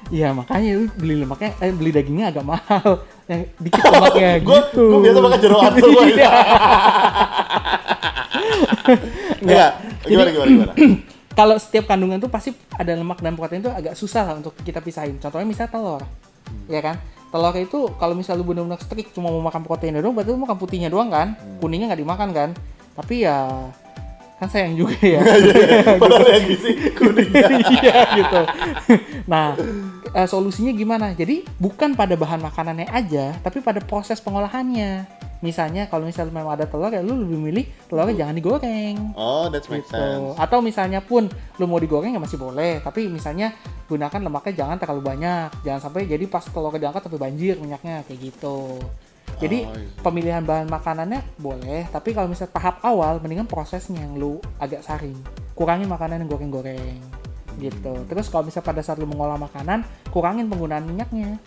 Iya 0.10 0.34
makanya 0.34 0.70
lu 0.74 0.86
beli 0.98 1.16
lemaknya, 1.22 1.54
eh, 1.62 1.70
beli 1.70 1.94
dagingnya 1.94 2.34
agak 2.34 2.46
mahal, 2.46 3.06
yang 3.30 3.46
dikit 3.62 3.82
lemaknya 3.86 4.42
Gua 4.42 4.60
gitu. 4.66 4.84
gua 4.90 5.00
biasa 5.06 5.20
makan 5.22 5.40
jeroan 5.40 5.72
tuh 5.78 5.90
gua. 5.94 6.04
Iya. 6.10 6.32
Enggak. 9.42 9.72
Gimana 10.10 10.30
gimana 10.34 10.50
gimana? 10.50 10.74
Kalau 11.40 11.56
setiap 11.62 11.86
kandungan 11.88 12.18
tuh 12.20 12.28
pasti 12.28 12.52
ada 12.76 12.92
lemak 12.98 13.22
dan 13.22 13.38
protein 13.38 13.62
tuh 13.64 13.72
agak 13.72 13.94
susah 13.94 14.28
lah 14.28 14.36
untuk 14.42 14.58
kita 14.66 14.82
pisahin. 14.82 15.22
Contohnya 15.22 15.48
misalnya 15.48 15.72
telur, 15.72 16.04
ya 16.68 16.82
kan? 16.84 17.00
Telur 17.30 17.54
itu 17.56 17.80
kalau 17.96 18.18
misal 18.18 18.36
lu 18.36 18.44
benar-benar 18.44 18.82
strict 18.82 19.14
cuma 19.14 19.30
mau 19.30 19.40
makan 19.40 19.62
proteinnya 19.64 20.02
doang, 20.02 20.18
berarti 20.18 20.34
lu 20.34 20.42
makan 20.42 20.58
putihnya 20.58 20.90
doang 20.92 21.08
kan? 21.14 21.38
Kuningnya 21.62 21.94
nggak 21.94 22.02
dimakan 22.02 22.30
kan? 22.34 22.50
Tapi 22.98 23.24
ya 23.24 23.48
kan 24.40 24.48
sayang 24.48 24.74
juga 24.74 24.96
ya. 25.04 25.20
Padahal 26.02 26.28
yang 26.32 26.46
gizi 26.48 26.72
kuningnya. 26.96 27.48
iya 27.76 27.98
gitu. 28.16 28.42
Nah, 29.28 29.60
eh, 30.10 30.24
solusinya 30.26 30.72
gimana? 30.72 31.12
Jadi 31.12 31.44
bukan 31.60 31.92
pada 31.94 32.16
bahan 32.16 32.40
makanannya 32.40 32.88
aja, 32.88 33.36
tapi 33.40 33.60
pada 33.60 33.84
proses 33.84 34.18
pengolahannya. 34.18 35.06
Misalnya 35.40 35.88
kalau 35.88 36.04
misalnya 36.04 36.36
memang 36.36 36.52
ada 36.52 36.68
telur 36.68 36.92
ya 36.92 37.00
lu 37.00 37.16
lebih 37.16 37.40
milih 37.40 37.66
telurnya 37.88 38.28
jangan 38.28 38.36
digoreng. 38.36 38.96
Oh, 39.16 39.48
that 39.48 39.64
makes 39.68 39.88
Gitu. 39.88 39.96
sense. 39.96 40.36
Atau 40.36 40.60
misalnya 40.60 41.00
pun 41.00 41.28
lu 41.56 41.64
mau 41.64 41.80
digoreng 41.80 42.12
ya 42.12 42.20
masih 42.20 42.36
boleh, 42.36 42.84
tapi 42.84 43.08
misalnya 43.08 43.56
gunakan 43.88 44.20
lemaknya 44.20 44.54
jangan 44.56 44.76
terlalu 44.76 45.04
banyak. 45.04 45.48
Jangan 45.64 45.80
sampai 45.80 46.08
jadi 46.08 46.28
pas 46.28 46.44
telurnya 46.44 46.88
diangkat 46.88 47.08
tapi 47.08 47.16
banjir 47.16 47.56
minyaknya 47.56 48.04
kayak 48.04 48.20
gitu. 48.20 48.84
Jadi 49.38 49.58
Oh, 49.64 49.76
iya. 49.78 49.88
pemilihan 50.02 50.44
bahan 50.44 50.68
makanannya 50.68 51.22
boleh, 51.38 51.86
tapi 51.94 52.18
kalau 52.18 52.26
misalnya 52.26 52.56
tahap 52.58 52.82
awal 52.82 53.22
mendingan 53.22 53.46
prosesnya 53.46 54.02
yang 54.02 54.18
lu 54.18 54.42
agak 54.58 54.82
saring. 54.82 55.16
Kurangin 55.54 55.86
makanan 55.86 56.26
yang 56.26 56.30
goreng-goreng 56.32 56.98
gitu. 57.60 57.92
Hmm. 57.94 58.08
Terus 58.08 58.32
kalau 58.32 58.48
misalnya 58.48 58.68
pada 58.72 58.82
saat 58.82 58.98
lu 58.98 59.06
mengolah 59.06 59.36
makanan, 59.36 59.84
kurangin 60.10 60.48
penggunaan 60.48 60.88
minyaknya. 60.88 61.38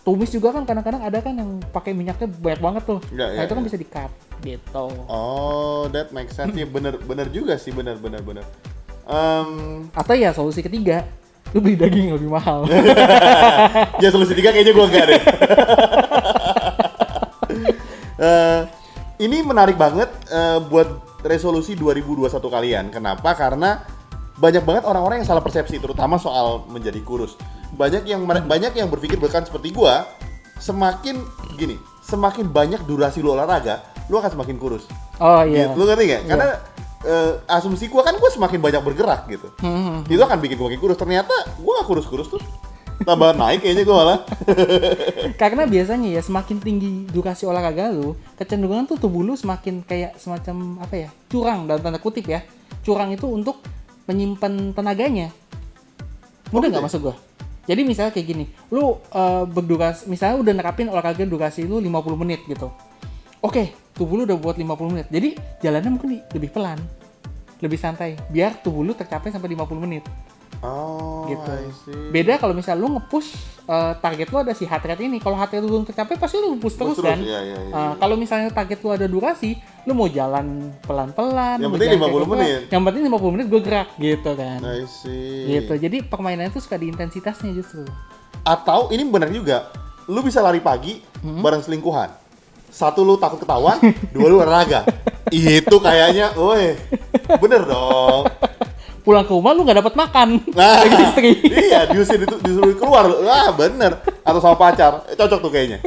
Tumis 0.00 0.32
juga 0.32 0.56
kan 0.56 0.64
kadang-kadang 0.64 1.04
ada 1.04 1.18
kan 1.20 1.36
yang 1.36 1.60
pakai 1.76 1.92
minyaknya 1.92 2.28
banyak 2.40 2.60
banget 2.60 2.82
tuh. 2.88 3.00
Nah 3.12 3.28
iya, 3.36 3.44
itu 3.44 3.52
kan 3.52 3.60
iya. 3.60 3.68
bisa 3.68 3.76
di-cut 3.76 4.12
gitu. 4.40 4.86
Oh, 5.08 5.84
that 5.92 6.08
makes 6.16 6.32
sense. 6.32 6.56
Ya 6.56 6.64
bener 6.64 6.96
bener 7.04 7.28
juga 7.28 7.60
sih, 7.60 7.68
bener 7.68 8.00
bener 8.00 8.24
bener. 8.24 8.44
Em, 9.04 9.48
Atau 9.92 10.16
ya 10.16 10.32
solusi 10.32 10.64
ketiga, 10.64 11.04
lu 11.52 11.60
beli 11.60 11.76
daging 11.76 12.12
yang 12.12 12.16
lebih 12.16 12.32
mahal. 12.32 12.64
ya 14.02 14.08
solusi 14.08 14.32
tiga 14.32 14.56
kayaknya 14.56 14.72
gua 14.72 14.86
enggak 14.88 15.04
deh. 15.04 15.20
ini 19.20 19.44
menarik 19.44 19.76
banget 19.76 20.08
eh, 20.32 20.58
buat 20.64 21.20
resolusi 21.20 21.76
2021 21.76 22.40
kalian. 22.40 22.84
Kenapa? 22.88 23.36
Karena 23.36 23.84
banyak 24.40 24.64
banget 24.64 24.88
orang-orang 24.88 25.20
yang 25.20 25.28
salah 25.28 25.44
persepsi, 25.44 25.76
terutama 25.76 26.16
soal 26.16 26.64
menjadi 26.72 26.96
kurus. 27.04 27.36
Banyak 27.76 28.08
yang 28.08 28.24
banyak 28.24 28.72
yang 28.72 28.88
berpikir 28.88 29.20
bahkan 29.20 29.44
seperti 29.44 29.76
gua, 29.76 30.08
semakin 30.56 31.20
gini, 31.60 31.76
semakin 32.00 32.48
banyak 32.48 32.80
durasi 32.88 33.20
lu 33.20 33.36
olahraga, 33.36 33.84
lu 34.08 34.16
akan 34.16 34.32
semakin 34.40 34.56
kurus. 34.56 34.88
oh 35.20 35.44
iya. 35.44 35.68
Gitu. 35.68 35.76
Lu 35.76 35.84
ngerti 35.84 36.04
nggak? 36.08 36.22
Karena 36.24 36.48
eh, 37.04 37.32
asumsi 37.52 37.92
gua 37.92 38.00
kan 38.08 38.16
gua 38.16 38.32
semakin 38.32 38.58
banyak 38.64 38.80
bergerak 38.80 39.28
gitu. 39.28 39.52
Hmm, 39.60 40.08
Itu 40.08 40.24
akan 40.24 40.40
bikin 40.40 40.56
gua 40.56 40.72
makin 40.72 40.80
kurus. 40.80 40.96
Ternyata 40.96 41.60
gua 41.60 41.84
gak 41.84 41.88
kurus-kurus 41.92 42.32
tuh. 42.32 42.40
Tambah 43.00 43.32
naik 43.32 43.64
kayaknya 43.64 43.82
gua 43.88 43.96
malah. 44.04 44.18
Karena 45.40 45.64
biasanya 45.64 46.08
ya 46.12 46.20
semakin 46.20 46.60
tinggi 46.60 47.08
durasi 47.08 47.48
olahraga 47.48 47.88
lu, 47.88 48.12
kecenderungan 48.36 48.84
tuh 48.84 49.00
tubuh 49.00 49.24
lu 49.24 49.32
semakin 49.32 49.80
kayak 49.80 50.20
semacam 50.20 50.84
apa 50.84 51.08
ya? 51.08 51.10
curang 51.32 51.64
dalam 51.64 51.80
tanda 51.80 51.96
kutip 51.96 52.28
ya. 52.28 52.44
Curang 52.84 53.16
itu 53.16 53.24
untuk 53.24 53.64
menyimpan 54.04 54.76
tenaganya. 54.76 55.32
Mudah 56.52 56.68
nggak 56.68 56.84
maksud 56.84 57.00
gua? 57.00 57.16
Jadi 57.64 57.86
misalnya 57.86 58.12
kayak 58.12 58.26
gini, 58.26 58.44
lu 58.68 59.00
eh, 59.14 59.44
berdurasi, 59.48 60.10
misalnya 60.10 60.36
udah 60.42 60.52
nerapin 60.52 60.90
olahraga 60.92 61.24
durasi 61.24 61.64
lu 61.64 61.80
50 61.80 62.20
menit 62.20 62.44
gitu. 62.44 62.68
Oke, 63.40 63.72
tubuh 63.96 64.20
lu 64.20 64.22
udah 64.28 64.36
buat 64.36 64.60
50 64.60 64.92
menit. 64.92 65.06
Jadi 65.08 65.40
jalannya 65.64 65.90
mungkin 65.96 66.20
lebih 66.36 66.50
pelan, 66.52 66.76
lebih 67.64 67.80
santai, 67.80 68.20
biar 68.28 68.60
tubuh 68.60 68.84
lu 68.84 68.92
tercapai 68.92 69.32
sampai 69.32 69.56
50 69.56 69.80
menit 69.80 70.04
Oh, 70.60 71.24
gitu. 71.24 71.52
Beda 72.12 72.36
kalau 72.36 72.52
misal 72.52 72.76
lu 72.76 72.92
nge-push 72.92 73.32
eh, 73.64 73.92
target 73.96 74.28
lu 74.28 74.38
ada 74.38 74.52
si 74.52 74.68
heart 74.68 74.84
rate 74.84 75.00
ini. 75.00 75.16
Kalau 75.16 75.32
heart 75.32 75.56
rate 75.56 75.64
lu 75.64 75.72
belum 75.72 75.88
tercapai 75.88 76.20
pasti 76.20 76.36
lu 76.36 76.60
push 76.60 76.76
terus, 76.76 77.00
Terus, 77.00 77.08
kan. 77.08 77.16
iya, 77.16 77.40
iya, 77.40 77.58
iya. 77.64 77.72
Eh, 77.72 77.92
kalau 77.96 78.12
misalnya 78.14 78.52
target 78.52 78.76
lu 78.78 78.92
ada 78.92 79.08
durasi, 79.08 79.56
lu 79.84 79.96
mau 79.96 80.04
jalan 80.04 80.68
pelan-pelan, 80.84 81.56
Yang 81.58 81.70
penting 81.72 81.88
jalan 81.90 82.00
50 82.00 82.04
kayak 82.04 82.12
gua, 82.20 82.36
menit. 82.36 82.60
Yang 82.68 82.82
penting 82.84 83.02
50 83.08 83.32
menit 83.32 83.46
gue 83.48 83.60
gerak 83.64 83.88
gitu 83.96 84.30
kan. 84.36 84.58
I 84.60 84.84
see. 84.84 85.48
Gitu. 85.48 85.72
Jadi 85.80 85.96
permainannya 86.04 86.52
tuh 86.52 86.60
suka 86.60 86.76
di 86.76 86.92
intensitasnya 86.92 87.56
justru. 87.56 87.88
Atau 88.44 88.92
ini 88.92 89.00
benar 89.04 89.32
juga, 89.32 89.72
lu 90.04 90.20
bisa 90.20 90.40
lari 90.40 90.60
pagi 90.60 91.00
Hmm? 91.20 91.40
bareng 91.40 91.60
selingkuhan. 91.60 92.08
Satu 92.68 93.00
lu 93.00 93.16
takut 93.16 93.36
ketahuan, 93.36 93.76
dua 94.08 94.26
lu 94.26 94.36
olahraga. 94.36 94.84
Itu 95.30 95.76
kayaknya, 95.78 96.32
woi, 96.32 96.76
bener 97.36 97.64
dong. 97.64 98.24
Pulang 99.10 99.26
ke 99.26 99.34
rumah 99.34 99.50
lu 99.50 99.66
nggak 99.66 99.78
dapat 99.82 99.94
makan. 99.98 100.28
Nah, 100.54 100.86
Lagi 100.86 101.02
istri. 101.10 101.30
iya, 101.42 101.82
diusir 101.84 102.22
itu 102.22 102.36
disuruh 102.38 102.78
keluar. 102.78 103.10
Wah, 103.10 103.50
bener. 103.50 103.98
Atau 104.22 104.38
sama 104.38 104.54
pacar, 104.54 105.02
Eh, 105.10 105.18
cocok 105.18 105.42
tuh 105.42 105.50
kayaknya. 105.50 105.82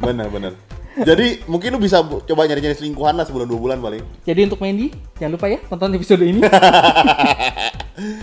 Bener, 0.00 0.24
bener. 0.26 0.56
Jadi 0.94 1.44
mungkin 1.44 1.72
lu 1.72 1.80
bisa 1.80 2.00
coba 2.00 2.44
nyari-nyari 2.44 2.72
selingkuhan 2.72 3.12
lah 3.12 3.24
sebulan 3.24 3.44
dua 3.44 3.60
bulan 3.60 3.78
paling. 3.78 4.00
Jadi 4.22 4.40
untuk 4.44 4.60
Mandy, 4.60 4.88
jangan 5.16 5.36
lupa 5.36 5.46
ya 5.48 5.60
tonton 5.62 5.92
episode 5.92 6.20
ini. 6.20 6.40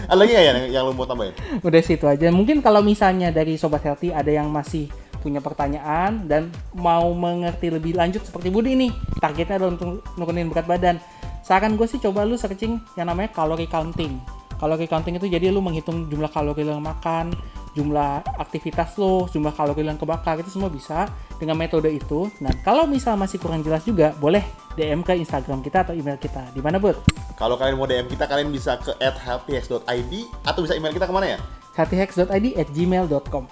Ada 0.06 0.18
lagi 0.18 0.32
nggak 0.32 0.44
ya 0.44 0.50
yang, 0.50 0.58
yang 0.72 0.84
lu 0.86 0.94
mau 0.94 1.06
tambahin? 1.06 1.34
Udah 1.62 1.82
situ 1.82 2.06
aja. 2.06 2.30
Mungkin 2.30 2.60
kalau 2.60 2.82
misalnya 2.82 3.30
dari 3.30 3.54
Sobat 3.54 3.82
Healthy 3.82 4.10
ada 4.12 4.30
yang 4.30 4.50
masih 4.50 4.90
punya 5.18 5.38
pertanyaan 5.40 6.26
dan 6.26 6.50
mau 6.72 7.10
mengerti 7.12 7.70
lebih 7.70 7.94
lanjut 7.94 8.22
seperti 8.22 8.50
Budi 8.50 8.74
nih, 8.74 8.90
targetnya 9.18 9.58
adalah 9.58 9.74
untuk 9.74 9.90
nurunin 10.16 10.50
berat 10.50 10.66
badan. 10.66 10.96
Saran 11.42 11.74
gue 11.74 11.86
sih 11.86 11.98
coba 11.98 12.22
lu 12.22 12.34
searching 12.34 12.78
yang 12.94 13.08
namanya 13.08 13.30
calorie 13.30 13.66
counting. 13.66 14.22
Calorie 14.60 14.92
counting 14.92 15.16
itu 15.16 15.32
jadi 15.32 15.56
lu 15.56 15.64
menghitung 15.64 16.12
jumlah 16.12 16.28
kalori 16.36 16.68
yang 16.68 16.84
makan, 16.84 17.32
jumlah 17.80 18.28
aktivitas 18.44 19.00
lo, 19.00 19.32
jumlah 19.32 19.56
kalori 19.56 19.88
yang 19.88 19.96
kebakar 19.96 20.36
itu 20.44 20.52
semua 20.52 20.68
bisa 20.68 21.08
dengan 21.40 21.56
metode 21.56 21.88
itu. 21.88 22.28
Nah, 22.44 22.52
kalau 22.68 22.84
misal 22.84 23.16
masih 23.16 23.40
kurang 23.40 23.64
jelas 23.64 23.88
juga, 23.88 24.12
boleh 24.20 24.44
DM 24.76 25.00
ke 25.00 25.16
Instagram 25.16 25.64
kita 25.64 25.88
atau 25.88 25.96
email 25.96 26.20
kita. 26.20 26.44
Di 26.52 26.60
mana, 26.60 26.76
Bud? 26.76 27.00
Kalau 27.40 27.56
kalian 27.56 27.80
mau 27.80 27.88
DM 27.88 28.12
kita, 28.12 28.28
kalian 28.28 28.52
bisa 28.52 28.76
ke 28.84 28.92
@healthyx.id 29.00 30.14
atau 30.44 30.60
bisa 30.60 30.76
email 30.76 30.92
kita 30.92 31.08
ke 31.08 31.14
mana 31.16 31.40
ya? 31.40 31.40
at 31.80 32.68
gmail.com 32.76 33.44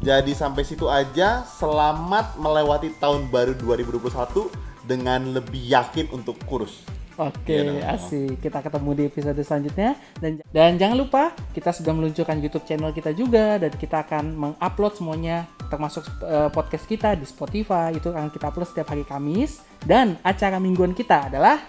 Jadi 0.00 0.32
sampai 0.32 0.64
situ 0.64 0.88
aja. 0.88 1.44
Selamat 1.44 2.32
melewati 2.40 2.96
tahun 2.96 3.28
baru 3.28 3.52
2021 3.60 4.48
dengan 4.88 5.36
lebih 5.36 5.60
yakin 5.60 6.08
untuk 6.16 6.40
kurus. 6.48 6.93
Oke, 7.14 7.54
Iya 7.54 7.62
dong. 7.70 7.94
asik. 7.94 8.42
Kita 8.42 8.58
ketemu 8.58 8.90
di 8.98 9.02
episode 9.06 9.38
selanjutnya 9.38 9.90
dan 10.18 10.32
dan 10.50 10.70
jangan 10.74 10.96
lupa 10.98 11.22
kita 11.54 11.70
sudah 11.70 11.94
meluncurkan 11.94 12.42
YouTube 12.42 12.66
channel 12.66 12.90
kita 12.90 13.14
juga 13.14 13.62
dan 13.62 13.70
kita 13.70 14.02
akan 14.02 14.34
mengupload 14.34 14.98
semuanya 14.98 15.46
termasuk 15.70 16.02
eh, 16.26 16.50
podcast 16.50 16.84
kita 16.90 17.14
di 17.14 17.22
Spotify 17.22 17.94
itu 17.94 18.10
akan 18.10 18.34
kita 18.34 18.50
upload 18.50 18.66
setiap 18.66 18.90
hari 18.90 19.06
Kamis 19.06 19.62
dan 19.86 20.18
acara 20.26 20.58
mingguan 20.58 20.90
kita 20.90 21.30
adalah 21.30 21.62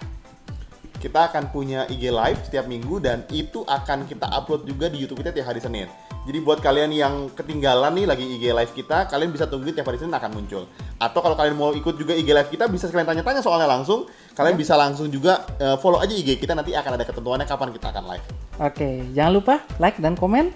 kita 1.06 1.30
akan 1.30 1.54
punya 1.54 1.86
IG 1.86 2.10
live 2.10 2.42
setiap 2.42 2.66
minggu 2.66 2.98
dan 2.98 3.22
itu 3.30 3.62
akan 3.62 4.10
kita 4.10 4.26
upload 4.34 4.66
juga 4.66 4.90
di 4.90 4.98
YouTube 4.98 5.22
kita 5.22 5.30
tiap 5.30 5.54
hari 5.54 5.62
Senin. 5.62 5.86
Jadi 6.26 6.42
buat 6.42 6.58
kalian 6.58 6.90
yang 6.90 7.30
ketinggalan 7.30 7.94
nih 7.94 8.06
lagi 8.10 8.26
IG 8.26 8.50
live 8.50 8.72
kita, 8.74 9.06
kalian 9.06 9.30
bisa 9.30 9.46
tunggu 9.46 9.70
tiap 9.70 9.86
hari 9.86 10.02
Senin 10.02 10.10
akan 10.18 10.30
muncul. 10.34 10.66
Atau 10.98 11.22
kalau 11.22 11.38
kalian 11.38 11.54
mau 11.54 11.70
ikut 11.70 11.94
juga 11.94 12.18
IG 12.18 12.34
live 12.34 12.50
kita, 12.50 12.66
bisa 12.66 12.90
sekalian 12.90 13.06
tanya-tanya 13.06 13.46
soalnya 13.46 13.70
langsung. 13.70 14.10
Kalian 14.34 14.58
bisa 14.58 14.74
langsung 14.74 15.06
juga 15.06 15.46
eh, 15.62 15.78
follow 15.78 16.02
aja 16.02 16.10
IG 16.10 16.42
kita, 16.42 16.58
nanti 16.58 16.74
akan 16.74 16.98
ada 16.98 17.06
ketentuannya 17.06 17.46
kapan 17.46 17.70
kita 17.70 17.94
akan 17.94 18.04
live. 18.10 18.26
Oke, 18.58 19.06
jangan 19.14 19.32
lupa 19.38 19.54
like 19.78 20.02
dan 20.02 20.18
komen 20.18 20.50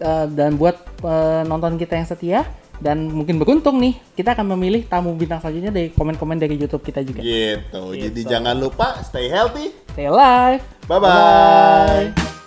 Eh, 0.00 0.26
dan 0.32 0.56
buat 0.56 0.80
eh, 1.04 1.42
nonton 1.44 1.76
kita 1.76 1.92
yang 1.92 2.08
setia 2.08 2.40
dan 2.80 3.12
mungkin 3.12 3.36
beruntung 3.36 3.76
nih, 3.76 3.94
kita 4.16 4.32
akan 4.32 4.56
memilih 4.56 4.88
tamu 4.88 5.12
bintang 5.12 5.38
selanjutnya 5.44 5.68
dari 5.68 5.92
komen-komen 5.92 6.40
dari 6.40 6.56
YouTube 6.56 6.80
kita 6.80 7.04
juga. 7.04 7.20
Gitu. 7.20 7.82
Jadi 7.94 8.20
Gitu. 8.24 8.28
jangan 8.28 8.56
lupa 8.56 9.04
stay 9.04 9.28
healthy. 9.28 9.76
Stay 9.92 10.08
alive. 10.08 10.64
Bye-bye. 10.88 12.39